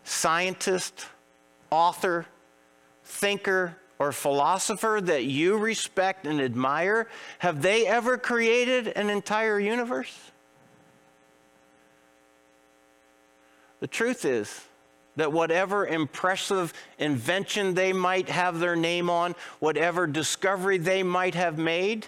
scientist, 0.04 1.06
author, 1.70 2.26
thinker, 3.04 3.76
or 3.98 4.12
philosopher 4.12 5.00
that 5.02 5.24
you 5.24 5.56
respect 5.56 6.26
and 6.26 6.40
admire, 6.40 7.08
have 7.38 7.62
they 7.62 7.86
ever 7.86 8.18
created 8.18 8.88
an 8.88 9.10
entire 9.10 9.60
universe? 9.60 10.32
The 13.80 13.86
truth 13.86 14.24
is 14.24 14.64
that 15.16 15.32
whatever 15.32 15.86
impressive 15.86 16.72
invention 16.98 17.74
they 17.74 17.92
might 17.92 18.28
have 18.28 18.58
their 18.58 18.76
name 18.76 19.10
on, 19.10 19.34
whatever 19.58 20.06
discovery 20.06 20.78
they 20.78 21.02
might 21.02 21.34
have 21.34 21.58
made, 21.58 22.06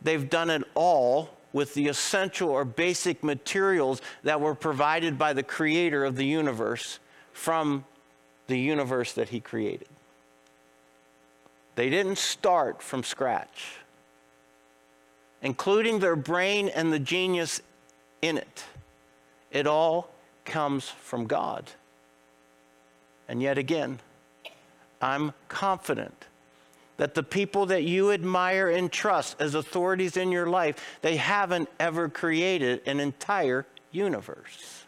they've 0.00 0.30
done 0.30 0.50
it 0.50 0.62
all 0.74 1.30
with 1.52 1.74
the 1.74 1.88
essential 1.88 2.50
or 2.50 2.64
basic 2.64 3.22
materials 3.22 4.00
that 4.22 4.40
were 4.40 4.54
provided 4.54 5.18
by 5.18 5.32
the 5.32 5.42
creator 5.42 6.04
of 6.04 6.16
the 6.16 6.24
universe 6.24 7.00
from 7.32 7.84
the 8.46 8.58
universe 8.58 9.12
that 9.12 9.28
he 9.28 9.40
created. 9.40 9.88
They 11.80 11.88
didn't 11.88 12.18
start 12.18 12.82
from 12.82 13.02
scratch, 13.02 13.76
including 15.40 15.98
their 15.98 16.14
brain 16.14 16.68
and 16.68 16.92
the 16.92 16.98
genius 16.98 17.62
in 18.20 18.36
it. 18.36 18.64
It 19.50 19.66
all 19.66 20.10
comes 20.44 20.90
from 20.90 21.26
God. 21.26 21.70
And 23.28 23.40
yet 23.40 23.56
again, 23.56 23.98
I'm 25.00 25.32
confident 25.48 26.26
that 26.98 27.14
the 27.14 27.22
people 27.22 27.64
that 27.64 27.84
you 27.84 28.12
admire 28.12 28.68
and 28.68 28.92
trust 28.92 29.40
as 29.40 29.54
authorities 29.54 30.18
in 30.18 30.30
your 30.30 30.48
life, 30.48 30.98
they 31.00 31.16
haven't 31.16 31.70
ever 31.80 32.10
created 32.10 32.82
an 32.84 33.00
entire 33.00 33.64
universe. 33.90 34.84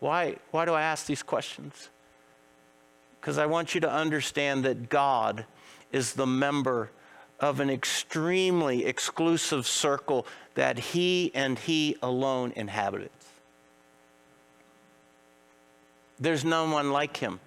Why, 0.00 0.34
why 0.50 0.64
do 0.64 0.72
I 0.74 0.82
ask 0.82 1.06
these 1.06 1.22
questions? 1.22 1.90
Because 3.20 3.38
I 3.38 3.46
want 3.46 3.74
you 3.74 3.80
to 3.82 3.90
understand 3.90 4.64
that 4.64 4.88
God 4.88 5.44
is 5.92 6.14
the 6.14 6.26
member 6.26 6.90
of 7.38 7.60
an 7.60 7.70
extremely 7.70 8.84
exclusive 8.84 9.66
circle 9.66 10.26
that 10.54 10.78
He 10.78 11.30
and 11.34 11.58
He 11.58 11.96
alone 12.02 12.52
inhabited. 12.56 13.10
There's 16.18 16.44
no 16.44 16.70
one 16.70 16.92
like 16.92 17.16
Him. 17.16 17.40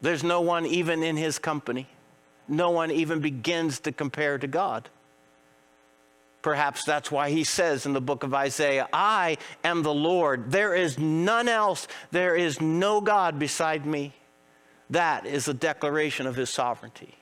There's 0.00 0.22
no 0.22 0.40
one 0.40 0.66
even 0.66 1.02
in 1.02 1.16
His 1.16 1.38
company. 1.38 1.86
No 2.46 2.70
one 2.70 2.90
even 2.90 3.20
begins 3.20 3.80
to 3.80 3.92
compare 3.92 4.38
to 4.38 4.46
God. 4.46 4.88
Perhaps 6.48 6.84
that's 6.84 7.10
why 7.10 7.28
he 7.28 7.44
says 7.44 7.84
in 7.84 7.92
the 7.92 8.00
book 8.00 8.22
of 8.22 8.32
Isaiah, 8.32 8.88
I 8.90 9.36
am 9.62 9.82
the 9.82 9.92
Lord. 9.92 10.50
There 10.50 10.74
is 10.74 10.98
none 10.98 11.46
else. 11.46 11.86
There 12.10 12.34
is 12.34 12.58
no 12.58 13.02
God 13.02 13.38
beside 13.38 13.84
me. 13.84 14.14
That 14.88 15.26
is 15.26 15.46
a 15.46 15.52
declaration 15.52 16.26
of 16.26 16.36
his 16.36 16.48
sovereignty. 16.48 17.14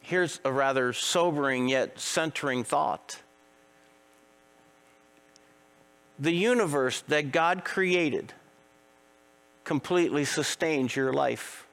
Here's 0.00 0.40
a 0.46 0.50
rather 0.50 0.94
sobering 0.94 1.68
yet 1.68 2.00
centering 2.00 2.64
thought. 2.64 3.20
The 6.18 6.32
universe 6.32 7.02
that 7.08 7.32
God 7.32 7.66
created 7.66 8.32
completely 9.62 10.24
sustains 10.24 10.96
your 10.96 11.12
life. 11.12 11.66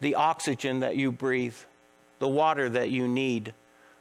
The 0.00 0.14
oxygen 0.14 0.80
that 0.80 0.96
you 0.96 1.12
breathe, 1.12 1.58
the 2.22 2.28
water 2.28 2.68
that 2.68 2.88
you 2.88 3.08
need, 3.08 3.52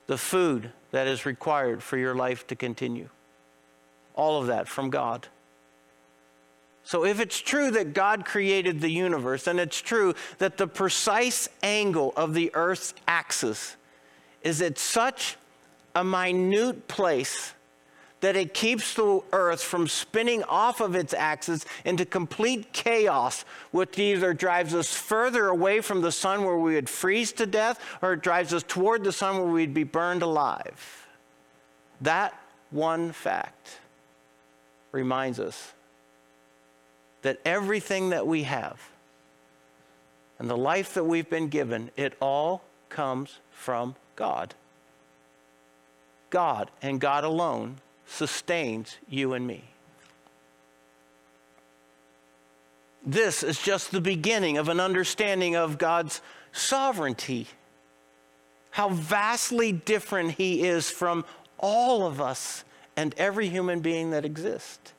the 0.05 0.15
food 0.15 0.71
that 0.91 1.07
is 1.07 1.25
required 1.25 1.81
for 1.81 1.97
your 1.97 2.13
life 2.13 2.45
to 2.45 2.55
continue. 2.55 3.09
All 4.13 4.39
of 4.39 4.45
that 4.45 4.67
from 4.67 4.91
God. 4.91 5.27
So, 6.83 7.03
if 7.03 7.19
it's 7.19 7.39
true 7.39 7.71
that 7.71 7.95
God 7.95 8.23
created 8.23 8.79
the 8.79 8.91
universe, 8.91 9.47
and 9.47 9.59
it's 9.59 9.81
true 9.81 10.13
that 10.37 10.57
the 10.57 10.67
precise 10.67 11.49
angle 11.63 12.13
of 12.15 12.35
the 12.35 12.51
Earth's 12.53 12.93
axis 13.07 13.75
is 14.43 14.61
at 14.61 14.77
such 14.77 15.35
a 15.95 16.03
minute 16.03 16.87
place 16.87 17.55
that 18.21 18.35
it 18.35 18.53
keeps 18.53 18.93
the 18.93 19.21
earth 19.33 19.61
from 19.61 19.87
spinning 19.87 20.43
off 20.43 20.79
of 20.79 20.95
its 20.95 21.13
axis 21.13 21.65
into 21.83 22.05
complete 22.05 22.71
chaos, 22.71 23.43
which 23.71 23.99
either 23.99 24.33
drives 24.33 24.73
us 24.73 24.95
further 24.95 25.47
away 25.47 25.81
from 25.81 26.01
the 26.01 26.11
sun 26.11 26.45
where 26.45 26.57
we 26.57 26.75
would 26.75 26.89
freeze 26.89 27.33
to 27.33 27.45
death, 27.45 27.83
or 28.01 28.13
it 28.13 28.21
drives 28.21 28.53
us 28.53 28.63
toward 28.63 29.03
the 29.03 29.11
sun 29.11 29.37
where 29.37 29.47
we'd 29.47 29.73
be 29.73 29.83
burned 29.83 30.21
alive. 30.21 31.07
That 31.99 32.39
one 32.69 33.11
fact 33.11 33.79
reminds 34.91 35.39
us 35.39 35.73
that 37.23 37.39
everything 37.43 38.09
that 38.09 38.25
we 38.25 38.43
have 38.43 38.79
and 40.39 40.49
the 40.49 40.57
life 40.57 40.93
that 40.93 41.03
we've 41.03 41.29
been 41.29 41.49
given, 41.49 41.91
it 41.95 42.15
all 42.19 42.63
comes 42.89 43.39
from 43.51 43.95
God. 44.15 44.53
God 46.29 46.71
and 46.81 46.99
God 46.99 47.23
alone 47.23 47.77
sustains 48.11 48.97
you 49.07 49.33
and 49.33 49.47
me. 49.47 49.63
This 53.05 53.41
is 53.41 53.59
just 53.59 53.91
the 53.91 54.01
beginning 54.01 54.57
of 54.57 54.69
an 54.69 54.79
understanding 54.79 55.55
of 55.55 55.77
God's 55.77 56.21
sovereignty, 56.51 57.47
how 58.71 58.89
vastly 58.89 59.71
different 59.71 60.31
He 60.31 60.63
is 60.63 60.91
from 60.91 61.25
all 61.57 62.05
of 62.05 62.21
us 62.21 62.63
and 62.95 63.15
every 63.17 63.47
human 63.47 63.79
being 63.79 64.11
that 64.11 64.25
exists. 64.25 64.93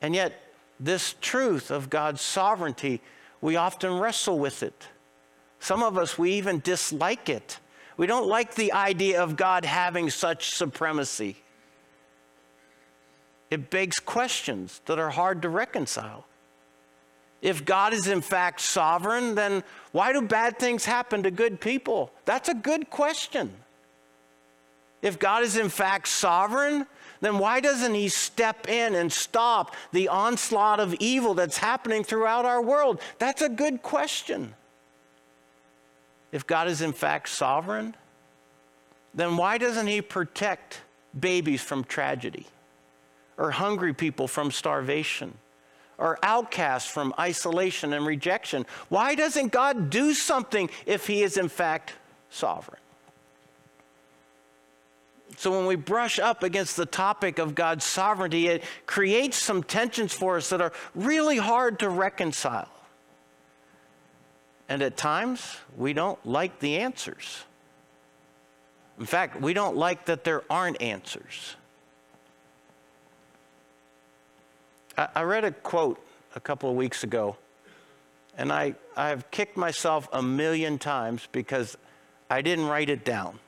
And 0.00 0.14
yet, 0.14 0.40
this 0.78 1.16
truth 1.20 1.70
of 1.70 1.90
God's 1.90 2.22
sovereignty, 2.22 3.02
we 3.40 3.56
often 3.56 3.98
wrestle 3.98 4.38
with 4.38 4.62
it. 4.62 4.88
Some 5.58 5.82
of 5.82 5.98
us, 5.98 6.16
we 6.16 6.32
even 6.32 6.60
dislike 6.60 7.28
it 7.28 7.58
we 8.00 8.06
don't 8.06 8.28
like 8.28 8.54
the 8.54 8.72
idea 8.72 9.22
of 9.22 9.36
God 9.36 9.66
having 9.66 10.08
such 10.08 10.54
supremacy. 10.54 11.36
It 13.50 13.68
begs 13.68 13.98
questions 13.98 14.80
that 14.86 14.98
are 14.98 15.10
hard 15.10 15.42
to 15.42 15.50
reconcile. 15.50 16.24
If 17.42 17.66
God 17.66 17.92
is 17.92 18.06
in 18.06 18.22
fact 18.22 18.62
sovereign, 18.62 19.34
then 19.34 19.62
why 19.92 20.14
do 20.14 20.22
bad 20.22 20.58
things 20.58 20.86
happen 20.86 21.24
to 21.24 21.30
good 21.30 21.60
people? 21.60 22.10
That's 22.24 22.48
a 22.48 22.54
good 22.54 22.88
question. 22.88 23.52
If 25.02 25.18
God 25.18 25.42
is 25.42 25.58
in 25.58 25.68
fact 25.68 26.08
sovereign, 26.08 26.86
then 27.20 27.36
why 27.36 27.60
doesn't 27.60 27.92
He 27.92 28.08
step 28.08 28.66
in 28.66 28.94
and 28.94 29.12
stop 29.12 29.76
the 29.92 30.08
onslaught 30.08 30.80
of 30.80 30.94
evil 31.00 31.34
that's 31.34 31.58
happening 31.58 32.02
throughout 32.02 32.46
our 32.46 32.62
world? 32.62 33.02
That's 33.18 33.42
a 33.42 33.50
good 33.50 33.82
question. 33.82 34.54
If 36.32 36.46
God 36.46 36.68
is 36.68 36.80
in 36.80 36.92
fact 36.92 37.28
sovereign, 37.28 37.94
then 39.14 39.36
why 39.36 39.58
doesn't 39.58 39.86
He 39.86 40.00
protect 40.00 40.80
babies 41.18 41.60
from 41.60 41.84
tragedy, 41.84 42.46
or 43.36 43.50
hungry 43.50 43.92
people 43.92 44.28
from 44.28 44.50
starvation, 44.50 45.34
or 45.98 46.18
outcasts 46.22 46.88
from 46.90 47.12
isolation 47.18 47.92
and 47.92 48.06
rejection? 48.06 48.64
Why 48.88 49.14
doesn't 49.14 49.52
God 49.52 49.90
do 49.90 50.14
something 50.14 50.70
if 50.86 51.06
He 51.06 51.22
is 51.22 51.36
in 51.36 51.48
fact 51.48 51.94
sovereign? 52.30 52.80
So, 55.36 55.52
when 55.52 55.66
we 55.66 55.76
brush 55.76 56.18
up 56.18 56.42
against 56.42 56.76
the 56.76 56.86
topic 56.86 57.38
of 57.38 57.54
God's 57.54 57.84
sovereignty, 57.84 58.48
it 58.48 58.64
creates 58.86 59.36
some 59.36 59.62
tensions 59.62 60.12
for 60.12 60.36
us 60.36 60.50
that 60.50 60.60
are 60.60 60.72
really 60.94 61.38
hard 61.38 61.78
to 61.80 61.88
reconcile. 61.88 62.68
And 64.70 64.82
at 64.82 64.96
times, 64.96 65.58
we 65.76 65.92
don't 65.92 66.24
like 66.24 66.60
the 66.60 66.78
answers. 66.78 67.42
In 69.00 69.04
fact, 69.04 69.40
we 69.40 69.52
don't 69.52 69.76
like 69.76 70.04
that 70.06 70.22
there 70.22 70.44
aren't 70.48 70.80
answers. 70.80 71.56
I, 74.96 75.08
I 75.16 75.22
read 75.22 75.44
a 75.44 75.50
quote 75.50 75.98
a 76.36 76.40
couple 76.40 76.70
of 76.70 76.76
weeks 76.76 77.02
ago, 77.02 77.36
and 78.38 78.52
I, 78.52 78.76
I've 78.96 79.28
kicked 79.32 79.56
myself 79.56 80.08
a 80.12 80.22
million 80.22 80.78
times 80.78 81.26
because 81.32 81.76
I 82.30 82.40
didn't 82.40 82.66
write 82.66 82.90
it 82.90 83.04
down. 83.04 83.40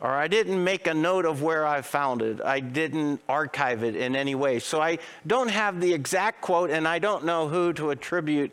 or 0.00 0.10
I 0.10 0.28
didn't 0.28 0.62
make 0.62 0.86
a 0.86 0.94
note 0.94 1.24
of 1.24 1.42
where 1.42 1.66
I 1.66 1.82
found 1.82 2.22
it. 2.22 2.40
I 2.40 2.60
didn't 2.60 3.20
archive 3.28 3.82
it 3.82 3.96
in 3.96 4.14
any 4.14 4.34
way. 4.34 4.60
So 4.60 4.80
I 4.80 4.98
don't 5.26 5.50
have 5.50 5.80
the 5.80 5.92
exact 5.92 6.40
quote 6.40 6.70
and 6.70 6.86
I 6.86 6.98
don't 6.98 7.24
know 7.24 7.48
who 7.48 7.72
to 7.74 7.90
attribute 7.90 8.52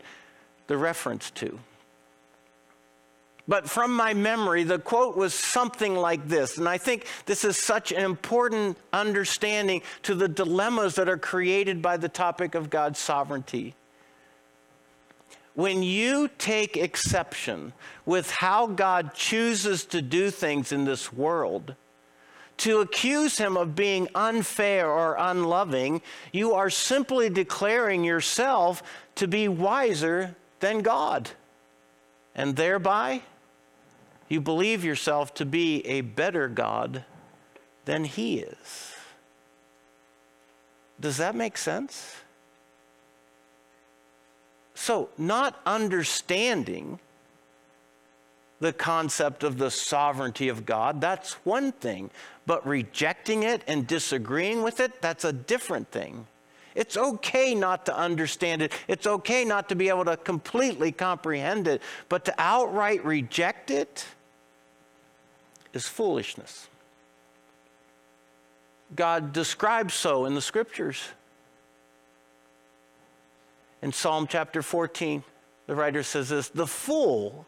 the 0.66 0.76
reference 0.76 1.30
to. 1.32 1.58
But 3.48 3.70
from 3.70 3.92
my 3.92 4.12
memory, 4.12 4.64
the 4.64 4.78
quote 4.78 5.16
was 5.16 5.32
something 5.32 5.94
like 5.94 6.26
this. 6.26 6.58
And 6.58 6.68
I 6.68 6.78
think 6.78 7.06
this 7.26 7.44
is 7.44 7.56
such 7.56 7.92
an 7.92 8.02
important 8.02 8.76
understanding 8.92 9.82
to 10.02 10.14
the 10.14 10.28
dilemmas 10.28 10.96
that 10.96 11.08
are 11.08 11.18
created 11.18 11.80
by 11.80 11.96
the 11.96 12.08
topic 12.08 12.54
of 12.56 12.70
God's 12.70 12.98
sovereignty. 12.98 13.74
When 15.54 15.82
you 15.82 16.28
take 16.38 16.76
exception 16.76 17.72
with 18.04 18.30
how 18.30 18.66
God 18.66 19.14
chooses 19.14 19.84
to 19.86 20.02
do 20.02 20.30
things 20.30 20.72
in 20.72 20.84
this 20.84 21.12
world, 21.12 21.76
to 22.58 22.80
accuse 22.80 23.38
him 23.38 23.56
of 23.56 23.76
being 23.76 24.08
unfair 24.14 24.90
or 24.90 25.16
unloving, 25.18 26.02
you 26.32 26.54
are 26.54 26.70
simply 26.70 27.30
declaring 27.30 28.02
yourself 28.02 28.82
to 29.14 29.28
be 29.28 29.46
wiser 29.46 30.34
than 30.60 30.80
God. 30.80 31.30
And 32.34 32.56
thereby, 32.56 33.22
you 34.28 34.40
believe 34.40 34.84
yourself 34.84 35.34
to 35.34 35.46
be 35.46 35.86
a 35.86 36.00
better 36.02 36.48
God 36.48 37.04
than 37.84 38.04
he 38.04 38.40
is. 38.40 38.92
Does 41.00 41.16
that 41.18 41.34
make 41.34 41.56
sense? 41.56 42.16
So, 44.74 45.08
not 45.16 45.60
understanding 45.64 47.00
the 48.60 48.72
concept 48.72 49.42
of 49.42 49.58
the 49.58 49.70
sovereignty 49.70 50.48
of 50.48 50.66
God, 50.66 51.00
that's 51.00 51.34
one 51.44 51.72
thing. 51.72 52.10
But 52.46 52.66
rejecting 52.66 53.42
it 53.42 53.62
and 53.66 53.86
disagreeing 53.86 54.62
with 54.62 54.80
it, 54.80 55.00
that's 55.02 55.24
a 55.24 55.32
different 55.32 55.90
thing. 55.90 56.26
It's 56.76 56.98
okay 56.98 57.54
not 57.54 57.86
to 57.86 57.96
understand 57.96 58.60
it. 58.60 58.70
It's 58.86 59.06
okay 59.06 59.46
not 59.46 59.70
to 59.70 59.74
be 59.74 59.88
able 59.88 60.04
to 60.04 60.16
completely 60.18 60.92
comprehend 60.92 61.66
it. 61.66 61.80
But 62.10 62.26
to 62.26 62.34
outright 62.36 63.02
reject 63.02 63.70
it 63.70 64.04
is 65.72 65.88
foolishness. 65.88 66.68
God 68.94 69.32
describes 69.32 69.94
so 69.94 70.26
in 70.26 70.34
the 70.34 70.42
scriptures. 70.42 71.02
In 73.80 73.90
Psalm 73.92 74.26
chapter 74.28 74.60
14, 74.62 75.24
the 75.66 75.74
writer 75.74 76.02
says 76.02 76.28
this 76.28 76.50
The 76.50 76.66
fool, 76.66 77.46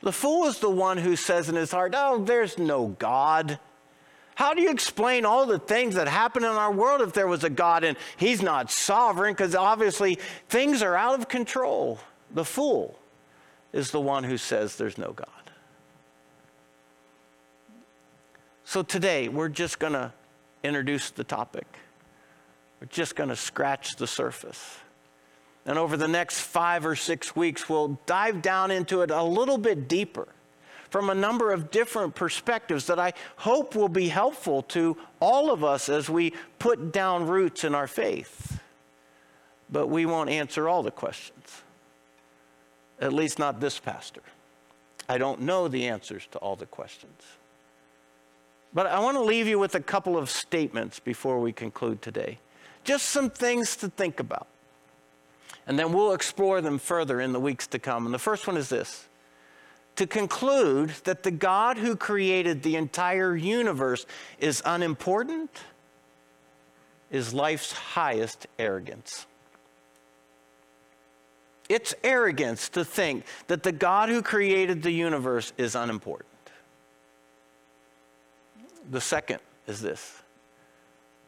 the 0.00 0.12
fool 0.12 0.46
is 0.46 0.60
the 0.60 0.70
one 0.70 0.98
who 0.98 1.16
says 1.16 1.48
in 1.48 1.56
his 1.56 1.72
heart, 1.72 1.92
Oh, 1.96 2.24
there's 2.24 2.56
no 2.56 2.86
God. 2.86 3.58
How 4.34 4.52
do 4.52 4.62
you 4.62 4.70
explain 4.70 5.24
all 5.24 5.46
the 5.46 5.58
things 5.58 5.94
that 5.94 6.08
happen 6.08 6.42
in 6.42 6.50
our 6.50 6.72
world 6.72 7.00
if 7.00 7.12
there 7.12 7.28
was 7.28 7.44
a 7.44 7.50
God 7.50 7.84
and 7.84 7.96
He's 8.16 8.42
not 8.42 8.70
sovereign? 8.70 9.32
Because 9.32 9.54
obviously 9.54 10.18
things 10.48 10.82
are 10.82 10.96
out 10.96 11.18
of 11.18 11.28
control. 11.28 12.00
The 12.32 12.44
fool 12.44 12.98
is 13.72 13.90
the 13.90 14.00
one 14.00 14.24
who 14.24 14.36
says 14.36 14.76
there's 14.76 14.98
no 14.98 15.12
God. 15.12 15.28
So 18.64 18.82
today 18.82 19.28
we're 19.28 19.48
just 19.48 19.78
going 19.78 19.92
to 19.92 20.12
introduce 20.64 21.10
the 21.10 21.24
topic, 21.24 21.66
we're 22.80 22.88
just 22.88 23.14
going 23.14 23.28
to 23.28 23.36
scratch 23.36 23.96
the 23.96 24.06
surface. 24.06 24.78
And 25.66 25.78
over 25.78 25.96
the 25.96 26.08
next 26.08 26.40
five 26.40 26.84
or 26.84 26.94
six 26.94 27.34
weeks, 27.34 27.70
we'll 27.70 27.98
dive 28.04 28.42
down 28.42 28.70
into 28.70 29.00
it 29.00 29.10
a 29.10 29.22
little 29.22 29.56
bit 29.56 29.88
deeper 29.88 30.28
from 30.94 31.10
a 31.10 31.14
number 31.14 31.50
of 31.52 31.72
different 31.72 32.14
perspectives 32.14 32.86
that 32.86 33.00
I 33.00 33.14
hope 33.38 33.74
will 33.74 33.88
be 33.88 34.06
helpful 34.06 34.62
to 34.62 34.96
all 35.18 35.50
of 35.50 35.64
us 35.64 35.88
as 35.88 36.08
we 36.08 36.32
put 36.60 36.92
down 36.92 37.26
roots 37.26 37.64
in 37.64 37.74
our 37.74 37.88
faith. 37.88 38.60
But 39.68 39.88
we 39.88 40.06
won't 40.06 40.30
answer 40.30 40.68
all 40.68 40.84
the 40.84 40.92
questions, 40.92 41.62
at 43.00 43.12
least 43.12 43.40
not 43.40 43.58
this 43.58 43.80
pastor. 43.80 44.20
I 45.08 45.18
don't 45.18 45.40
know 45.40 45.66
the 45.66 45.88
answers 45.88 46.28
to 46.30 46.38
all 46.38 46.54
the 46.54 46.66
questions. 46.66 47.22
But 48.72 48.86
I 48.86 49.00
want 49.00 49.16
to 49.16 49.24
leave 49.24 49.48
you 49.48 49.58
with 49.58 49.74
a 49.74 49.80
couple 49.80 50.16
of 50.16 50.30
statements 50.30 51.00
before 51.00 51.40
we 51.40 51.50
conclude 51.52 52.02
today. 52.02 52.38
Just 52.84 53.06
some 53.06 53.30
things 53.30 53.74
to 53.78 53.88
think 53.88 54.20
about. 54.20 54.46
And 55.66 55.76
then 55.76 55.92
we'll 55.92 56.12
explore 56.12 56.60
them 56.60 56.78
further 56.78 57.20
in 57.20 57.32
the 57.32 57.40
weeks 57.40 57.66
to 57.66 57.80
come. 57.80 58.06
And 58.06 58.14
the 58.14 58.20
first 58.20 58.46
one 58.46 58.56
is 58.56 58.68
this 58.68 59.08
to 59.96 60.06
conclude 60.06 60.90
that 61.04 61.22
the 61.22 61.30
God 61.30 61.78
who 61.78 61.96
created 61.96 62.62
the 62.62 62.76
entire 62.76 63.36
universe 63.36 64.06
is 64.38 64.62
unimportant 64.64 65.50
is 67.10 67.32
life's 67.32 67.72
highest 67.72 68.46
arrogance. 68.58 69.26
It's 71.68 71.94
arrogance 72.02 72.68
to 72.70 72.84
think 72.84 73.24
that 73.46 73.62
the 73.62 73.72
God 73.72 74.08
who 74.08 74.20
created 74.20 74.82
the 74.82 74.90
universe 74.90 75.52
is 75.56 75.74
unimportant. 75.74 76.28
The 78.90 79.00
second 79.00 79.40
is 79.66 79.80
this 79.80 80.22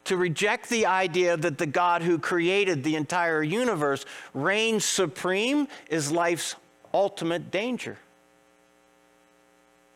to 0.07 0.15
reject 0.15 0.69
the 0.69 0.85
idea 0.85 1.35
that 1.35 1.57
the 1.57 1.65
God 1.65 2.01
who 2.01 2.17
created 2.17 2.81
the 2.81 2.95
entire 2.95 3.43
universe 3.43 4.05
reigns 4.33 4.85
supreme 4.85 5.67
is 5.89 6.09
life's 6.09 6.55
ultimate 6.93 7.51
danger. 7.51 7.97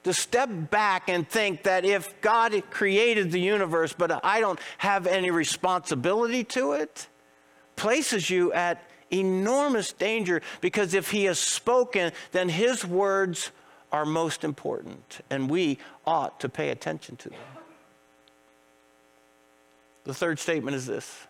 To 0.03 0.13
step 0.13 0.49
back 0.71 1.09
and 1.09 1.27
think 1.27 1.63
that 1.63 1.85
if 1.85 2.19
God 2.21 2.59
created 2.71 3.31
the 3.31 3.39
universe, 3.39 3.93
but 3.93 4.23
I 4.25 4.39
don't 4.39 4.59
have 4.79 5.05
any 5.05 5.29
responsibility 5.29 6.43
to 6.45 6.73
it, 6.73 7.07
places 7.75 8.29
you 8.29 8.51
at 8.53 8.81
enormous 9.11 9.93
danger 9.93 10.41
because 10.59 10.93
if 10.95 11.11
He 11.11 11.25
has 11.25 11.37
spoken, 11.37 12.13
then 12.31 12.49
His 12.49 12.83
words 12.83 13.51
are 13.91 14.05
most 14.05 14.43
important, 14.43 15.21
and 15.29 15.49
we 15.49 15.77
ought 16.05 16.39
to 16.39 16.49
pay 16.49 16.69
attention 16.69 17.15
to 17.17 17.29
them. 17.29 17.39
The 20.05 20.13
third 20.13 20.39
statement 20.39 20.75
is 20.75 20.87
this 20.87 21.27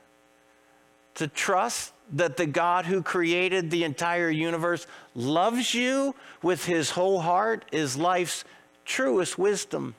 to 1.16 1.28
trust 1.28 1.92
that 2.14 2.38
the 2.38 2.46
God 2.46 2.86
who 2.86 3.02
created 3.02 3.70
the 3.70 3.84
entire 3.84 4.30
universe 4.30 4.88
loves 5.14 5.74
you 5.74 6.16
with 6.42 6.66
his 6.66 6.92
whole 6.92 7.20
heart 7.20 7.66
is 7.72 7.98
life's 7.98 8.46
truest 8.91 9.38
wisdom. 9.39 9.95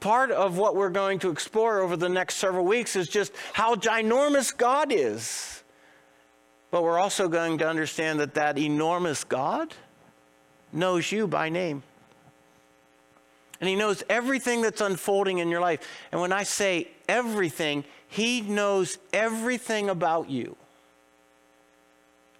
Part 0.00 0.30
of 0.30 0.58
what 0.58 0.76
we're 0.76 0.90
going 0.90 1.18
to 1.20 1.30
explore 1.30 1.80
over 1.80 1.96
the 1.96 2.10
next 2.10 2.34
several 2.34 2.66
weeks 2.66 2.94
is 2.94 3.08
just 3.08 3.32
how 3.54 3.74
ginormous 3.74 4.54
God 4.54 4.92
is. 4.92 5.62
But 6.70 6.82
we're 6.82 6.98
also 6.98 7.28
going 7.28 7.58
to 7.58 7.68
understand 7.68 8.20
that 8.20 8.34
that 8.34 8.58
enormous 8.58 9.24
God 9.24 9.72
knows 10.72 11.10
you 11.10 11.26
by 11.26 11.48
name. 11.48 11.82
And 13.60 13.68
He 13.68 13.74
knows 13.76 14.02
everything 14.10 14.60
that's 14.60 14.82
unfolding 14.82 15.38
in 15.38 15.48
your 15.48 15.60
life. 15.60 15.88
And 16.12 16.20
when 16.20 16.32
I 16.32 16.42
say 16.42 16.88
everything, 17.08 17.84
He 18.08 18.42
knows 18.42 18.98
everything 19.12 19.88
about 19.88 20.28
you. 20.28 20.56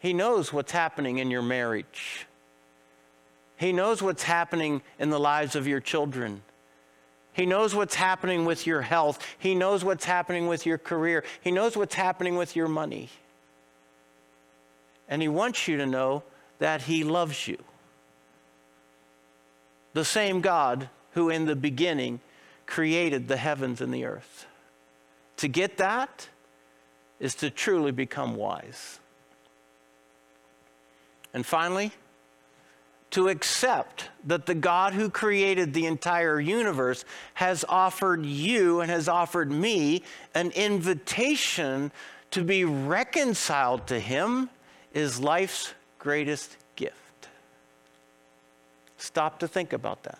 He 0.01 0.13
knows 0.13 0.53
what's 0.53 0.73
happening 0.73 1.17
in 1.17 1.31
your 1.31 1.41
marriage. 1.41 2.27
He 3.57 3.73
knows 3.73 4.03
what's 4.03 4.25
happening 4.25 4.83
in 4.99 5.11
the 5.11 5.21
lives 5.21 5.55
of 5.55 5.67
your 5.67 5.81
children. 5.81 6.43
He 7.33 7.47
knows 7.47 7.75
what's 7.75 7.97
happening 7.97 8.45
with 8.45 8.67
your 8.67 8.83
health. 8.83 9.25
He 9.39 9.55
knows 9.55 9.85
what's 9.85 10.05
happening 10.05 10.47
with 10.47 10.67
your 10.67 10.79
career. 10.79 11.25
He 11.41 11.51
knows 11.51 11.77
what's 11.77 11.95
happening 11.95 12.37
with 12.37 12.55
your 12.55 12.69
money. 12.69 13.11
And 15.09 15.21
He 15.21 15.29
wants 15.29 15.67
you 15.69 15.77
to 15.77 15.87
know 15.87 16.23
that 16.59 16.83
He 16.83 17.05
loves 17.05 17.49
you. 17.49 17.59
The 19.93 20.05
same 20.05 20.41
God 20.41 20.89
who 21.13 21.29
in 21.29 21.45
the 21.47 21.57
beginning 21.57 22.21
created 22.67 23.29
the 23.29 23.37
heavens 23.37 23.81
and 23.81 23.93
the 23.93 24.05
earth. 24.05 24.47
To 25.39 25.49
get 25.49 25.77
that 25.79 26.29
is 27.21 27.35
to 27.37 27.51
truly 27.51 27.93
become 27.93 28.37
wise. 28.37 29.01
And 31.33 31.45
finally, 31.45 31.93
to 33.15 33.29
accept 33.29 34.09
that 34.27 34.45
the 34.45 34.57
God 34.57 34.93
who 34.93 35.09
created 35.09 35.73
the 35.73 35.87
entire 35.87 36.41
universe 36.41 37.05
has 37.35 37.65
offered 37.69 38.27
you 38.27 38.81
and 38.81 38.91
has 38.91 39.09
offered 39.09 39.53
me 39.53 40.03
an 40.35 40.51
invitation 40.51 41.93
to 42.33 42.43
be 42.43 42.65
reconciled 42.65 43.87
to 43.87 44.01
Him 44.01 44.51
is 44.93 45.21
life's 45.21 45.75
greatest 46.01 46.57
gift. 46.75 47.29
Stop 48.99 49.39
to 49.39 49.47
think 49.47 49.73
about 49.73 50.03
that 50.03 50.19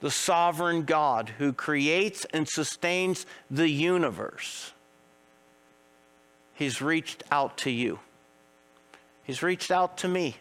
the 0.00 0.10
sovereign 0.10 0.82
God 0.82 1.30
who 1.38 1.54
creates 1.54 2.26
and 2.34 2.46
sustains 2.46 3.24
the 3.50 3.70
universe, 3.70 4.74
He's 6.52 6.82
reached 6.82 7.22
out 7.30 7.56
to 7.58 7.70
you. 7.70 7.98
He's 9.24 9.42
reached 9.42 9.70
out 9.70 9.96
to 9.98 10.08
me. 10.08 10.36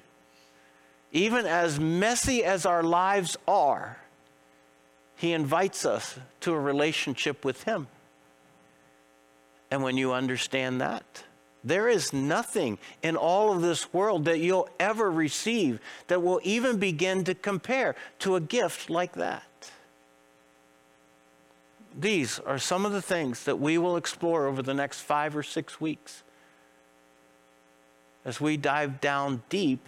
Even 1.16 1.46
as 1.46 1.80
messy 1.80 2.44
as 2.44 2.66
our 2.66 2.84
lives 2.84 3.38
are, 3.48 3.98
He 5.16 5.32
invites 5.32 5.86
us 5.86 6.20
to 6.42 6.52
a 6.54 6.60
relationship 6.60 7.46
with 7.46 7.64
Him. 7.64 7.88
And 9.72 9.82
when 9.82 9.96
you 9.96 10.12
understand 10.12 10.82
that, 10.82 11.24
there 11.64 11.88
is 11.88 12.12
nothing 12.12 12.78
in 13.02 13.16
all 13.16 13.54
of 13.54 13.62
this 13.62 13.94
world 13.94 14.26
that 14.26 14.40
you'll 14.40 14.68
ever 14.78 15.10
receive 15.10 15.80
that 16.08 16.22
will 16.22 16.42
even 16.44 16.80
begin 16.80 17.24
to 17.24 17.34
compare 17.34 17.96
to 18.20 18.36
a 18.36 18.42
gift 18.42 18.90
like 18.90 19.14
that. 19.14 19.72
These 21.98 22.40
are 22.40 22.60
some 22.60 22.86
of 22.86 22.92
the 22.92 23.02
things 23.02 23.46
that 23.46 23.58
we 23.58 23.78
will 23.78 23.96
explore 23.96 24.48
over 24.48 24.62
the 24.62 24.74
next 24.74 25.00
five 25.00 25.34
or 25.38 25.44
six 25.44 25.80
weeks 25.80 26.24
as 28.26 28.42
we 28.42 28.58
dive 28.58 29.00
down 29.00 29.44
deep 29.48 29.80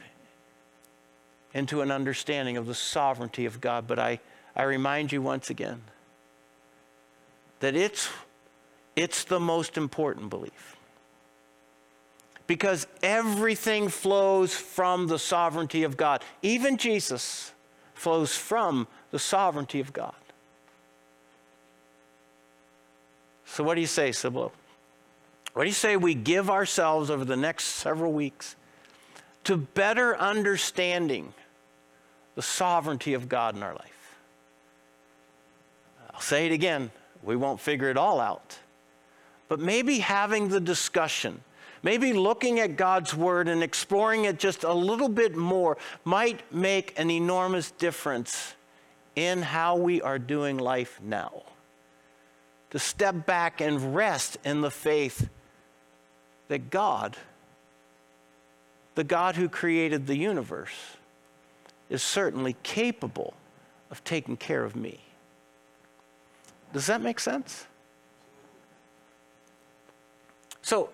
into 1.54 1.82
an 1.82 1.91
understanding 1.91 2.58
of 2.58 2.66
the 2.66 2.76
sovereignty 2.76 3.45
of 3.45 3.62
God. 3.62 3.88
But 3.88 4.00
I, 4.00 4.20
I 4.56 4.64
remind 4.64 5.12
you 5.12 5.22
once 5.22 5.50
again 5.50 5.82
that 7.60 7.76
it's, 7.76 8.10
it's 8.95 9.24
the 9.24 9.39
most 9.39 9.78
important 9.78 10.30
belief. 10.30 10.76
Because 12.45 12.88
everything 13.04 13.89
flows 13.89 14.54
from 14.54 15.08
the 15.08 15.20
sovereignty 15.20 15.84
of 15.84 15.98
God. 15.98 16.24
Even 16.41 16.78
Jesus 16.78 17.52
flows 17.93 18.36
from 18.36 18.88
the 19.12 19.20
sovereignty 19.20 19.80
of 19.80 19.91
God. 19.91 20.16
So, 23.45 23.64
what 23.64 23.76
do 23.76 23.82
you 23.82 23.88
say, 23.88 24.12
Cibolo? 24.12 24.52
What 25.54 25.64
do 25.64 25.70
you 25.70 25.74
say 25.74 25.98
we 25.98 26.14
give 26.14 26.50
ourselves 26.50 27.10
over 27.10 27.26
the 27.26 27.36
next 27.36 27.66
several 27.66 28.14
weeks 28.14 28.56
to 29.48 29.56
better 29.56 30.18
understanding 30.18 31.34
the 32.36 32.41
sovereignty 32.41 33.14
of 33.14 33.30
God 33.30 33.56
in 33.56 33.64
our 33.64 33.74
life? 33.74 34.18
I'll 36.14 36.20
say 36.20 36.48
it 36.48 36.52
again, 36.52 36.91
we 37.24 37.38
won't 37.38 37.62
figure 37.62 37.89
it 37.89 37.95
all 37.95 38.20
out. 38.20 38.60
But 39.48 39.62
maybe 39.62 40.00
having 40.00 40.50
the 40.50 40.60
discussion, 40.60 41.39
maybe 41.82 42.12
looking 42.12 42.60
at 42.60 42.76
God's 42.76 43.16
Word 43.16 43.48
and 43.48 43.64
exploring 43.64 44.26
it 44.26 44.38
just 44.38 44.66
a 44.66 44.74
little 44.74 45.08
bit 45.08 45.38
more 45.38 45.78
might 46.04 46.41
make 46.54 46.93
an 47.00 47.10
enormous 47.10 47.72
difference 47.72 48.54
in 49.16 49.41
how 49.41 49.78
we 49.78 50.02
are 50.02 50.20
doing 50.20 50.58
life 50.58 51.00
now. 51.02 51.43
To 52.72 52.80
step 52.80 53.26
back 53.26 53.62
and 53.62 53.95
rest 53.95 54.36
in 54.43 54.60
the 54.60 54.72
faith 54.72 55.30
that 56.50 56.70
God, 56.70 57.16
the 58.98 59.04
God 59.04 59.36
who 59.36 59.48
created 59.48 60.08
the 60.08 60.18
universe, 60.18 60.74
is 61.88 62.02
certainly 62.02 62.56
capable 62.64 63.36
of 63.91 64.04
taking 64.04 64.36
care 64.36 64.64
of 64.64 64.76
me. 64.76 65.00
Does 66.74 66.88
that 66.88 67.00
make 67.00 67.20
sense? 67.20 67.68
So, 70.64 70.89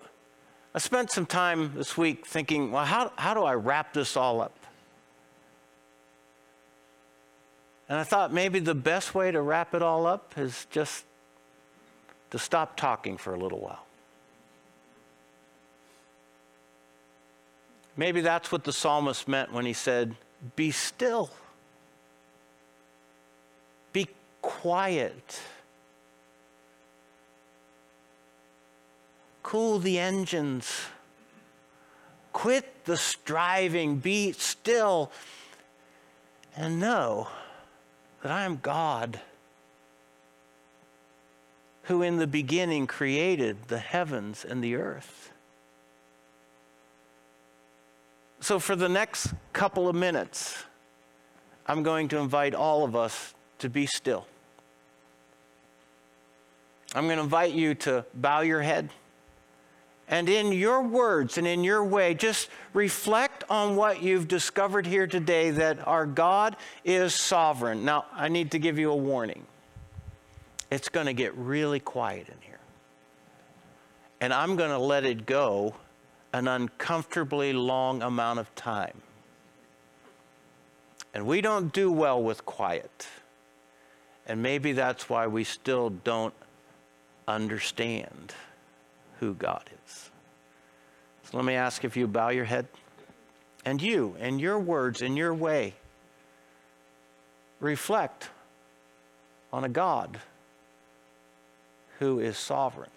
I 0.74 0.80
spent 0.80 1.12
some 1.12 1.24
time 1.24 1.72
this 1.74 1.96
week 1.96 2.26
thinking, 2.26 2.70
well, 2.72 2.84
how, 2.84 3.10
how 3.16 3.32
do 3.32 3.42
I 3.42 3.54
wrap 3.54 3.94
this 3.94 4.18
all 4.18 4.42
up? 4.42 4.58
And 7.88 7.98
I 7.98 8.04
thought 8.04 8.34
maybe 8.34 8.58
the 8.58 8.74
best 8.74 9.14
way 9.14 9.30
to 9.30 9.40
wrap 9.40 9.72
it 9.72 9.80
all 9.80 10.06
up 10.06 10.36
is 10.36 10.66
just 10.70 11.06
to 12.32 12.38
stop 12.38 12.76
talking 12.76 13.16
for 13.16 13.32
a 13.32 13.38
little 13.38 13.60
while. 13.60 13.86
Maybe 17.96 18.20
that's 18.20 18.50
what 18.50 18.64
the 18.64 18.72
psalmist 18.72 19.28
meant 19.28 19.52
when 19.52 19.66
he 19.66 19.72
said, 19.72 20.16
Be 20.56 20.70
still, 20.70 21.30
be 23.92 24.08
quiet, 24.42 25.40
cool 29.42 29.78
the 29.78 29.98
engines, 29.98 30.86
quit 32.32 32.84
the 32.84 32.96
striving, 32.96 33.98
be 33.98 34.32
still, 34.32 35.12
and 36.56 36.80
know 36.80 37.28
that 38.22 38.32
I 38.32 38.44
am 38.44 38.58
God 38.60 39.20
who 41.84 42.02
in 42.02 42.16
the 42.16 42.26
beginning 42.26 42.86
created 42.86 43.68
the 43.68 43.78
heavens 43.78 44.44
and 44.44 44.64
the 44.64 44.74
earth. 44.74 45.33
So, 48.44 48.58
for 48.58 48.76
the 48.76 48.90
next 48.90 49.32
couple 49.54 49.88
of 49.88 49.96
minutes, 49.96 50.64
I'm 51.66 51.82
going 51.82 52.08
to 52.08 52.18
invite 52.18 52.54
all 52.54 52.84
of 52.84 52.94
us 52.94 53.32
to 53.60 53.70
be 53.70 53.86
still. 53.86 54.26
I'm 56.94 57.06
going 57.06 57.16
to 57.16 57.22
invite 57.22 57.54
you 57.54 57.74
to 57.76 58.04
bow 58.12 58.42
your 58.42 58.60
head. 58.60 58.90
And 60.08 60.28
in 60.28 60.52
your 60.52 60.82
words 60.82 61.38
and 61.38 61.46
in 61.46 61.64
your 61.64 61.82
way, 61.84 62.12
just 62.12 62.50
reflect 62.74 63.44
on 63.48 63.76
what 63.76 64.02
you've 64.02 64.28
discovered 64.28 64.84
here 64.84 65.06
today 65.06 65.50
that 65.52 65.78
our 65.88 66.04
God 66.04 66.54
is 66.84 67.14
sovereign. 67.14 67.82
Now, 67.86 68.04
I 68.12 68.28
need 68.28 68.50
to 68.50 68.58
give 68.58 68.78
you 68.78 68.90
a 68.90 68.96
warning. 68.96 69.46
It's 70.70 70.90
going 70.90 71.06
to 71.06 71.14
get 71.14 71.34
really 71.34 71.80
quiet 71.80 72.28
in 72.28 72.36
here. 72.42 72.60
And 74.20 74.34
I'm 74.34 74.56
going 74.56 74.68
to 74.68 74.76
let 74.76 75.06
it 75.06 75.24
go 75.24 75.76
an 76.34 76.48
uncomfortably 76.48 77.52
long 77.52 78.02
amount 78.02 78.40
of 78.40 78.52
time. 78.56 79.00
And 81.14 81.28
we 81.28 81.40
don't 81.40 81.72
do 81.72 81.92
well 81.92 82.20
with 82.20 82.44
quiet. 82.44 83.06
And 84.26 84.42
maybe 84.42 84.72
that's 84.72 85.08
why 85.08 85.28
we 85.28 85.44
still 85.44 85.90
don't 85.90 86.34
understand 87.28 88.34
who 89.20 89.34
God 89.34 89.70
is. 89.86 90.10
So 91.22 91.36
let 91.36 91.46
me 91.46 91.54
ask 91.54 91.84
if 91.84 91.96
you 91.96 92.08
bow 92.08 92.30
your 92.30 92.46
head. 92.46 92.66
And 93.64 93.80
you, 93.80 94.16
in 94.18 94.40
your 94.40 94.58
words, 94.58 95.02
in 95.02 95.16
your 95.16 95.32
way, 95.32 95.74
reflect 97.60 98.28
on 99.52 99.62
a 99.62 99.68
God 99.68 100.18
who 102.00 102.18
is 102.18 102.36
sovereign. 102.36 102.90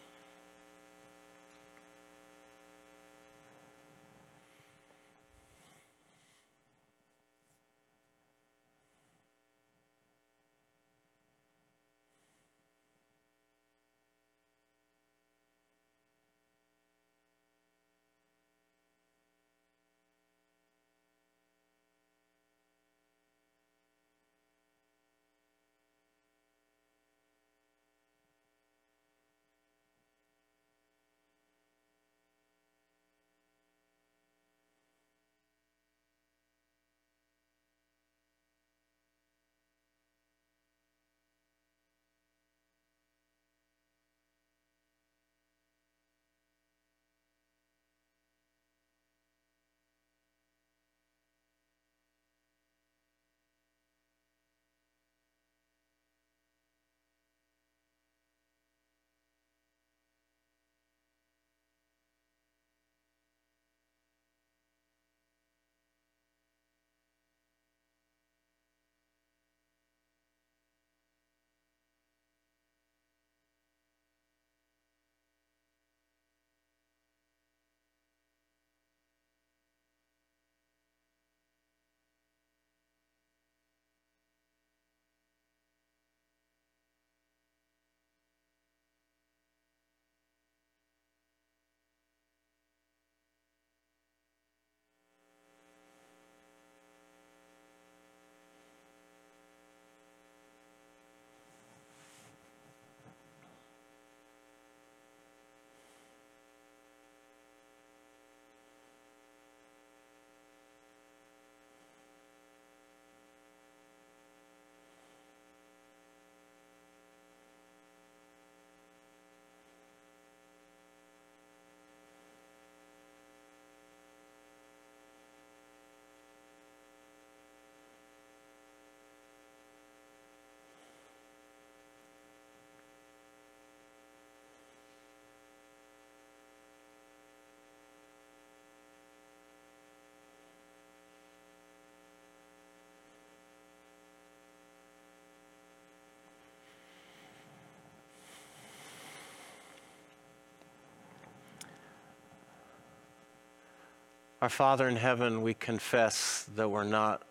Our 154.47 154.51
Father 154.51 154.87
in 154.87 154.95
heaven, 154.95 155.41
we 155.41 155.53
confess 155.53 156.47
that 156.55 156.69
we're 156.69 156.85
not 156.85 157.21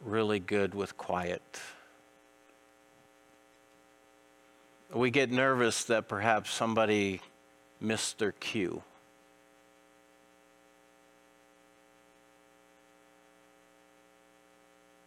really 0.00 0.38
good 0.38 0.72
with 0.72 0.96
quiet. 0.96 1.42
We 4.94 5.10
get 5.10 5.32
nervous 5.32 5.82
that 5.86 6.06
perhaps 6.06 6.52
somebody 6.52 7.20
missed 7.80 8.20
their 8.20 8.30
cue. 8.30 8.84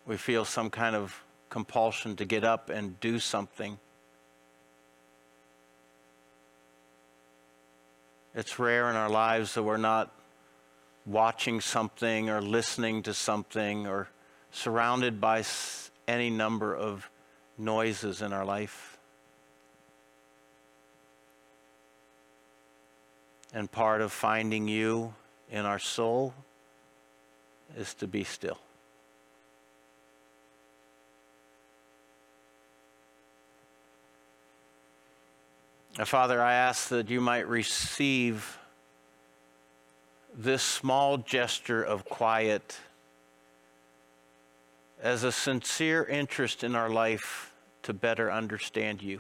We 0.05 0.17
feel 0.17 0.43
some 0.43 0.69
kind 0.69 0.97
of 0.97 1.23
compulsion 1.49 2.17
to 2.17 2.25
get 2.25 2.43
up 2.43 2.69
and 2.69 2.99
do 2.99 3.17
something. 3.17 3.79
It's 8.35 8.59
rare 8.59 8.89
in 8.89 8.97
our 8.97 9.09
lives 9.09 9.53
that 9.53 9.63
we're 9.63 9.77
not 9.77 10.13
watching 11.06 11.62
something 11.62 12.30
or 12.30 12.41
listening 12.41 13.04
to 13.04 13.14
something 13.14 13.88
or 13.88 14.10
surrounded 14.52 15.20
by 15.20 15.43
any 16.08 16.30
number 16.30 16.76
of 16.76 17.10
noises 17.58 18.22
in 18.22 18.34
our 18.34 18.45
life. 18.45 18.97
And 23.54 23.72
part 23.72 24.02
of 24.02 24.12
finding 24.12 24.68
you 24.68 25.14
in 25.49 25.66
our 25.66 25.80
soul 25.80 26.34
is 27.78 27.93
to 27.95 28.08
be 28.08 28.24
still. 28.24 28.58
Father, 36.06 36.41
I 36.41 36.54
ask 36.54 36.88
that 36.89 37.10
you 37.10 37.20
might 37.20 37.47
receive 37.47 38.58
this 40.34 40.63
small 40.63 41.17
gesture 41.17 41.84
of 41.84 42.05
quiet 42.05 42.77
as 45.01 45.23
a 45.23 45.32
sincere 45.32 46.03
interest 46.03 46.63
in 46.63 46.75
our 46.75 46.89
life 46.89 47.53
to 47.84 47.93
better 47.93 48.32
understand 48.32 49.01
you. 49.01 49.19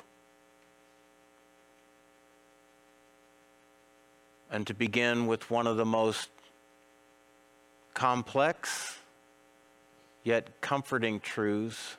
And 4.51 4.67
to 4.67 4.73
begin 4.73 5.27
with 5.27 5.49
one 5.49 5.65
of 5.65 5.77
the 5.77 5.85
most 5.85 6.29
complex 7.93 8.99
yet 10.23 10.61
comforting 10.61 11.19
truths 11.19 11.97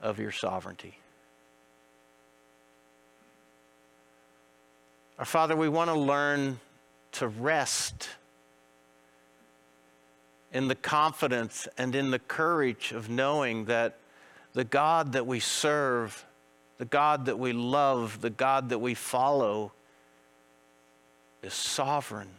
of 0.00 0.18
your 0.18 0.32
sovereignty. 0.32 0.99
Our 5.20 5.26
Father, 5.26 5.54
we 5.54 5.68
want 5.68 5.90
to 5.90 5.98
learn 6.00 6.58
to 7.12 7.28
rest 7.28 8.08
in 10.50 10.66
the 10.66 10.74
confidence 10.74 11.68
and 11.76 11.94
in 11.94 12.10
the 12.10 12.18
courage 12.18 12.92
of 12.92 13.10
knowing 13.10 13.66
that 13.66 13.98
the 14.54 14.64
God 14.64 15.12
that 15.12 15.26
we 15.26 15.38
serve, 15.38 16.24
the 16.78 16.86
God 16.86 17.26
that 17.26 17.38
we 17.38 17.52
love, 17.52 18.22
the 18.22 18.30
God 18.30 18.70
that 18.70 18.78
we 18.78 18.94
follow 18.94 19.72
is 21.42 21.52
sovereign. 21.52 22.30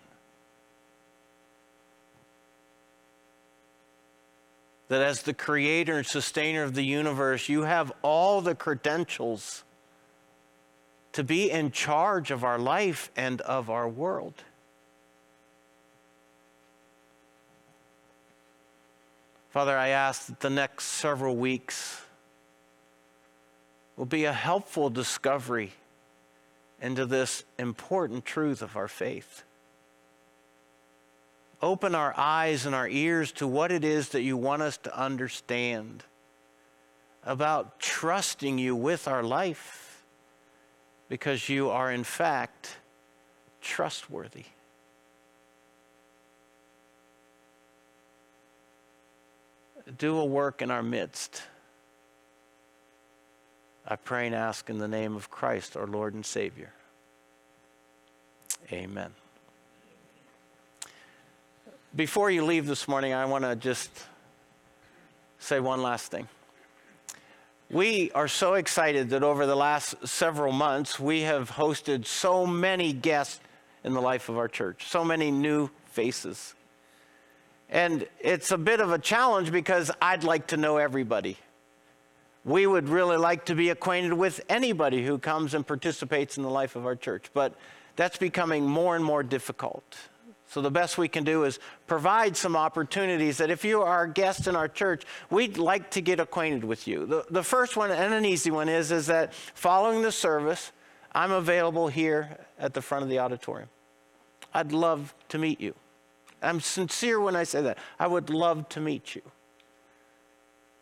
That 4.87 5.03
as 5.03 5.21
the 5.21 5.35
creator 5.35 5.99
and 5.99 6.07
sustainer 6.07 6.63
of 6.63 6.73
the 6.73 6.81
universe, 6.81 7.47
you 7.47 7.61
have 7.61 7.91
all 8.01 8.41
the 8.41 8.55
credentials 8.55 9.63
to 11.13 11.23
be 11.23 11.51
in 11.51 11.71
charge 11.71 12.31
of 12.31 12.43
our 12.43 12.57
life 12.57 13.11
and 13.15 13.41
of 13.41 13.69
our 13.69 13.87
world. 13.87 14.33
Father, 19.49 19.77
I 19.77 19.89
ask 19.89 20.27
that 20.27 20.39
the 20.39 20.49
next 20.49 20.85
several 20.85 21.35
weeks 21.35 22.01
will 23.97 24.05
be 24.05 24.23
a 24.23 24.31
helpful 24.31 24.89
discovery 24.89 25.73
into 26.81 27.05
this 27.05 27.43
important 27.59 28.23
truth 28.23 28.61
of 28.61 28.77
our 28.77 28.87
faith. 28.87 29.43
Open 31.61 31.93
our 31.93 32.13
eyes 32.17 32.65
and 32.65 32.73
our 32.73 32.87
ears 32.87 33.33
to 33.33 33.45
what 33.45 33.71
it 33.71 33.83
is 33.83 34.09
that 34.09 34.21
you 34.21 34.37
want 34.37 34.61
us 34.61 34.77
to 34.77 34.97
understand 34.97 36.05
about 37.23 37.79
trusting 37.79 38.57
you 38.57 38.75
with 38.75 39.07
our 39.07 39.21
life 39.21 39.90
because 41.11 41.49
you 41.49 41.69
are, 41.69 41.91
in 41.91 42.05
fact, 42.05 42.77
trustworthy. 43.59 44.45
Do 49.97 50.17
a 50.19 50.23
work 50.23 50.61
in 50.61 50.71
our 50.71 50.81
midst. 50.81 51.43
I 53.85 53.97
pray 53.97 54.27
and 54.27 54.33
ask 54.33 54.69
in 54.69 54.77
the 54.77 54.87
name 54.87 55.17
of 55.17 55.29
Christ, 55.29 55.75
our 55.75 55.85
Lord 55.85 56.13
and 56.13 56.25
Savior. 56.25 56.71
Amen. 58.71 59.11
Before 61.93 62.31
you 62.31 62.45
leave 62.45 62.67
this 62.67 62.87
morning, 62.87 63.11
I 63.11 63.25
want 63.25 63.43
to 63.43 63.57
just 63.57 63.89
say 65.39 65.59
one 65.59 65.81
last 65.81 66.09
thing. 66.09 66.29
We 67.71 68.11
are 68.11 68.27
so 68.27 68.55
excited 68.55 69.11
that 69.11 69.23
over 69.23 69.45
the 69.45 69.55
last 69.55 70.05
several 70.05 70.51
months, 70.51 70.99
we 70.99 71.21
have 71.21 71.51
hosted 71.51 72.05
so 72.05 72.45
many 72.45 72.91
guests 72.91 73.39
in 73.85 73.93
the 73.93 74.01
life 74.01 74.27
of 74.27 74.37
our 74.37 74.49
church, 74.49 74.89
so 74.89 75.05
many 75.05 75.31
new 75.31 75.69
faces. 75.85 76.53
And 77.69 78.05
it's 78.19 78.51
a 78.51 78.57
bit 78.57 78.81
of 78.81 78.91
a 78.91 78.99
challenge 78.99 79.53
because 79.53 79.89
I'd 80.01 80.25
like 80.25 80.47
to 80.47 80.57
know 80.57 80.75
everybody. 80.75 81.37
We 82.43 82.67
would 82.67 82.89
really 82.89 83.15
like 83.15 83.45
to 83.45 83.55
be 83.55 83.69
acquainted 83.69 84.11
with 84.11 84.41
anybody 84.49 85.05
who 85.05 85.17
comes 85.17 85.53
and 85.53 85.65
participates 85.65 86.35
in 86.35 86.43
the 86.43 86.49
life 86.49 86.75
of 86.75 86.85
our 86.85 86.97
church, 86.97 87.27
but 87.33 87.55
that's 87.95 88.17
becoming 88.17 88.67
more 88.67 88.97
and 88.97 89.05
more 89.05 89.23
difficult. 89.23 89.95
So, 90.51 90.59
the 90.59 90.69
best 90.69 90.97
we 90.97 91.07
can 91.07 91.23
do 91.23 91.45
is 91.45 91.59
provide 91.87 92.35
some 92.35 92.57
opportunities 92.57 93.37
that 93.37 93.49
if 93.49 93.63
you 93.63 93.83
are 93.83 94.03
a 94.03 94.11
guest 94.11 94.47
in 94.47 94.55
our 94.57 94.67
church, 94.67 95.05
we'd 95.29 95.57
like 95.57 95.91
to 95.91 96.01
get 96.01 96.19
acquainted 96.19 96.65
with 96.65 96.89
you. 96.89 97.05
The, 97.05 97.23
the 97.29 97.41
first 97.41 97.77
one, 97.77 97.89
and 97.89 98.13
an 98.13 98.25
easy 98.25 98.51
one, 98.51 98.67
is, 98.67 98.91
is 98.91 99.07
that 99.07 99.33
following 99.33 100.01
the 100.01 100.11
service, 100.11 100.73
I'm 101.13 101.31
available 101.31 101.87
here 101.87 102.37
at 102.59 102.73
the 102.73 102.81
front 102.81 103.03
of 103.03 103.09
the 103.09 103.17
auditorium. 103.19 103.69
I'd 104.53 104.73
love 104.73 105.15
to 105.29 105.37
meet 105.37 105.61
you. 105.61 105.73
I'm 106.41 106.59
sincere 106.59 107.21
when 107.21 107.37
I 107.37 107.45
say 107.45 107.61
that. 107.61 107.77
I 107.97 108.07
would 108.07 108.29
love 108.29 108.67
to 108.69 108.81
meet 108.81 109.15
you. 109.15 109.21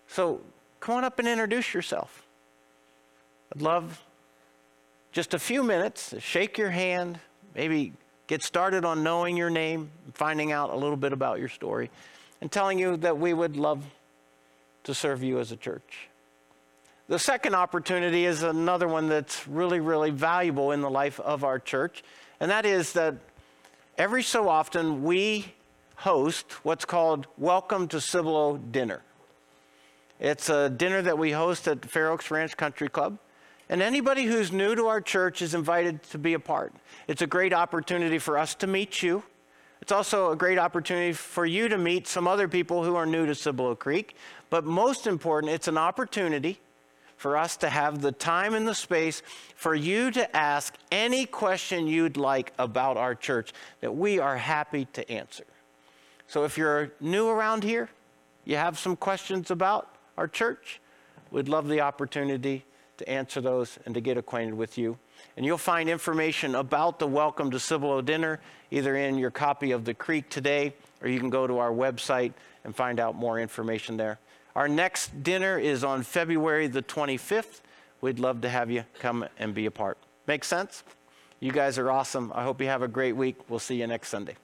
So, 0.07 0.41
come 0.79 0.95
on 0.95 1.03
up 1.03 1.19
and 1.19 1.27
introduce 1.27 1.75
yourself. 1.75 2.23
I'd 3.55 3.61
love 3.61 4.01
just 5.11 5.35
a 5.35 5.39
few 5.39 5.61
minutes, 5.61 6.15
shake 6.17 6.57
your 6.57 6.71
hand, 6.71 7.19
maybe 7.53 7.93
get 8.29 8.43
started 8.43 8.85
on 8.85 9.01
knowing 9.01 9.35
your 9.35 9.49
name, 9.49 9.89
finding 10.13 10.51
out 10.51 10.69
a 10.69 10.75
little 10.75 10.95
bit 10.95 11.13
about 11.13 11.39
your 11.39 11.49
story, 11.49 11.89
and 12.41 12.51
telling 12.51 12.77
you 12.77 12.95
that 12.95 13.17
we 13.17 13.33
would 13.33 13.57
love 13.57 13.83
to 14.83 14.93
serve 14.93 15.23
you 15.23 15.39
as 15.39 15.51
a 15.51 15.57
church. 15.57 16.07
The 17.07 17.17
second 17.17 17.55
opportunity 17.55 18.25
is 18.25 18.43
another 18.43 18.87
one 18.87 19.09
that's 19.09 19.47
really, 19.47 19.79
really 19.79 20.11
valuable 20.11 20.71
in 20.71 20.81
the 20.81 20.91
life 20.91 21.19
of 21.19 21.43
our 21.43 21.57
church, 21.57 22.03
and 22.39 22.51
that 22.51 22.67
is 22.67 22.93
that 22.93 23.15
every 23.97 24.21
so 24.21 24.47
often 24.47 25.03
we 25.03 25.55
host 25.95 26.63
what's 26.63 26.85
called 26.85 27.25
Welcome 27.35 27.87
to 27.87 27.99
Cibolo 27.99 28.57
Dinner. 28.57 29.01
It's 30.19 30.49
a 30.49 30.69
dinner 30.69 31.01
that 31.01 31.17
we 31.17 31.31
host 31.31 31.67
at 31.67 31.83
Fair 31.83 32.11
Oaks 32.11 32.29
Ranch 32.29 32.55
Country 32.55 32.89
Club. 32.89 33.17
And 33.69 33.83
anybody 33.83 34.23
who's 34.25 34.51
new 34.51 34.73
to 34.75 34.87
our 34.87 34.99
church 34.99 35.43
is 35.43 35.53
invited 35.53 36.01
to 36.03 36.17
be 36.17 36.33
a 36.33 36.39
part. 36.39 36.73
It's 37.07 37.21
a 37.21 37.27
great 37.27 37.53
opportunity 37.53 38.17
for 38.17 38.37
us 38.37 38.55
to 38.55 38.67
meet 38.67 39.03
you. 39.03 39.23
It's 39.81 39.91
also 39.91 40.31
a 40.31 40.35
great 40.35 40.57
opportunity 40.57 41.13
for 41.13 41.45
you 41.45 41.69
to 41.69 41.77
meet 41.77 42.07
some 42.07 42.27
other 42.27 42.47
people 42.47 42.83
who 42.83 42.95
are 42.95 43.05
new 43.05 43.27
to 43.27 43.35
Cibolo 43.35 43.75
Creek. 43.75 44.15
But 44.49 44.65
most 44.65 45.05
important, 45.05 45.53
it's 45.53 45.67
an 45.67 45.77
opportunity 45.77 46.59
for 47.15 47.37
us 47.37 47.57
to 47.57 47.69
have 47.69 48.01
the 48.01 48.11
time 48.11 48.53
and 48.53 48.67
the 48.67 48.73
space 48.73 49.21
for 49.55 49.75
you 49.75 50.09
to 50.11 50.35
ask 50.35 50.73
any 50.91 51.25
question 51.25 51.85
you'd 51.85 52.17
like 52.17 52.53
about 52.57 52.97
our 52.97 53.13
church 53.13 53.53
that 53.81 53.95
we 53.95 54.19
are 54.19 54.37
happy 54.37 54.85
to 54.93 55.09
answer. 55.11 55.45
So 56.27 56.43
if 56.43 56.57
you're 56.57 56.93
new 56.99 57.27
around 57.27 57.63
here, 57.63 57.89
you 58.45 58.55
have 58.55 58.79
some 58.79 58.95
questions 58.95 59.51
about 59.51 59.95
our 60.17 60.27
church, 60.27 60.81
we'd 61.29 61.49
love 61.49 61.67
the 61.67 61.81
opportunity 61.81 62.63
to 62.99 63.09
answer 63.09 63.41
those 63.41 63.79
and 63.85 63.95
to 63.95 64.01
get 64.01 64.17
acquainted 64.17 64.53
with 64.53 64.77
you. 64.77 64.97
And 65.35 65.45
you'll 65.45 65.57
find 65.57 65.89
information 65.89 66.55
about 66.55 66.99
the 66.99 67.07
Welcome 67.07 67.51
to 67.51 67.59
Cibolo 67.59 68.01
dinner 68.01 68.39
either 68.71 68.95
in 68.95 69.17
your 69.17 69.31
copy 69.31 69.71
of 69.71 69.85
the 69.85 69.93
Creek 69.93 70.29
today, 70.29 70.73
or 71.01 71.09
you 71.09 71.19
can 71.19 71.29
go 71.29 71.47
to 71.47 71.57
our 71.57 71.71
website 71.71 72.33
and 72.63 72.75
find 72.75 72.99
out 72.99 73.15
more 73.15 73.39
information 73.39 73.97
there. 73.97 74.19
Our 74.55 74.67
next 74.67 75.23
dinner 75.23 75.57
is 75.57 75.83
on 75.83 76.03
February 76.03 76.67
the 76.67 76.81
25th. 76.83 77.61
We'd 78.01 78.19
love 78.19 78.41
to 78.41 78.49
have 78.49 78.69
you 78.69 78.85
come 78.99 79.25
and 79.37 79.53
be 79.53 79.65
a 79.65 79.71
part. 79.71 79.97
Make 80.27 80.43
sense? 80.43 80.83
You 81.39 81.51
guys 81.51 81.77
are 81.77 81.89
awesome. 81.89 82.31
I 82.35 82.43
hope 82.43 82.61
you 82.61 82.67
have 82.67 82.81
a 82.81 82.87
great 82.87 83.15
week. 83.15 83.49
We'll 83.49 83.59
see 83.59 83.79
you 83.79 83.87
next 83.87 84.09
Sunday. 84.09 84.35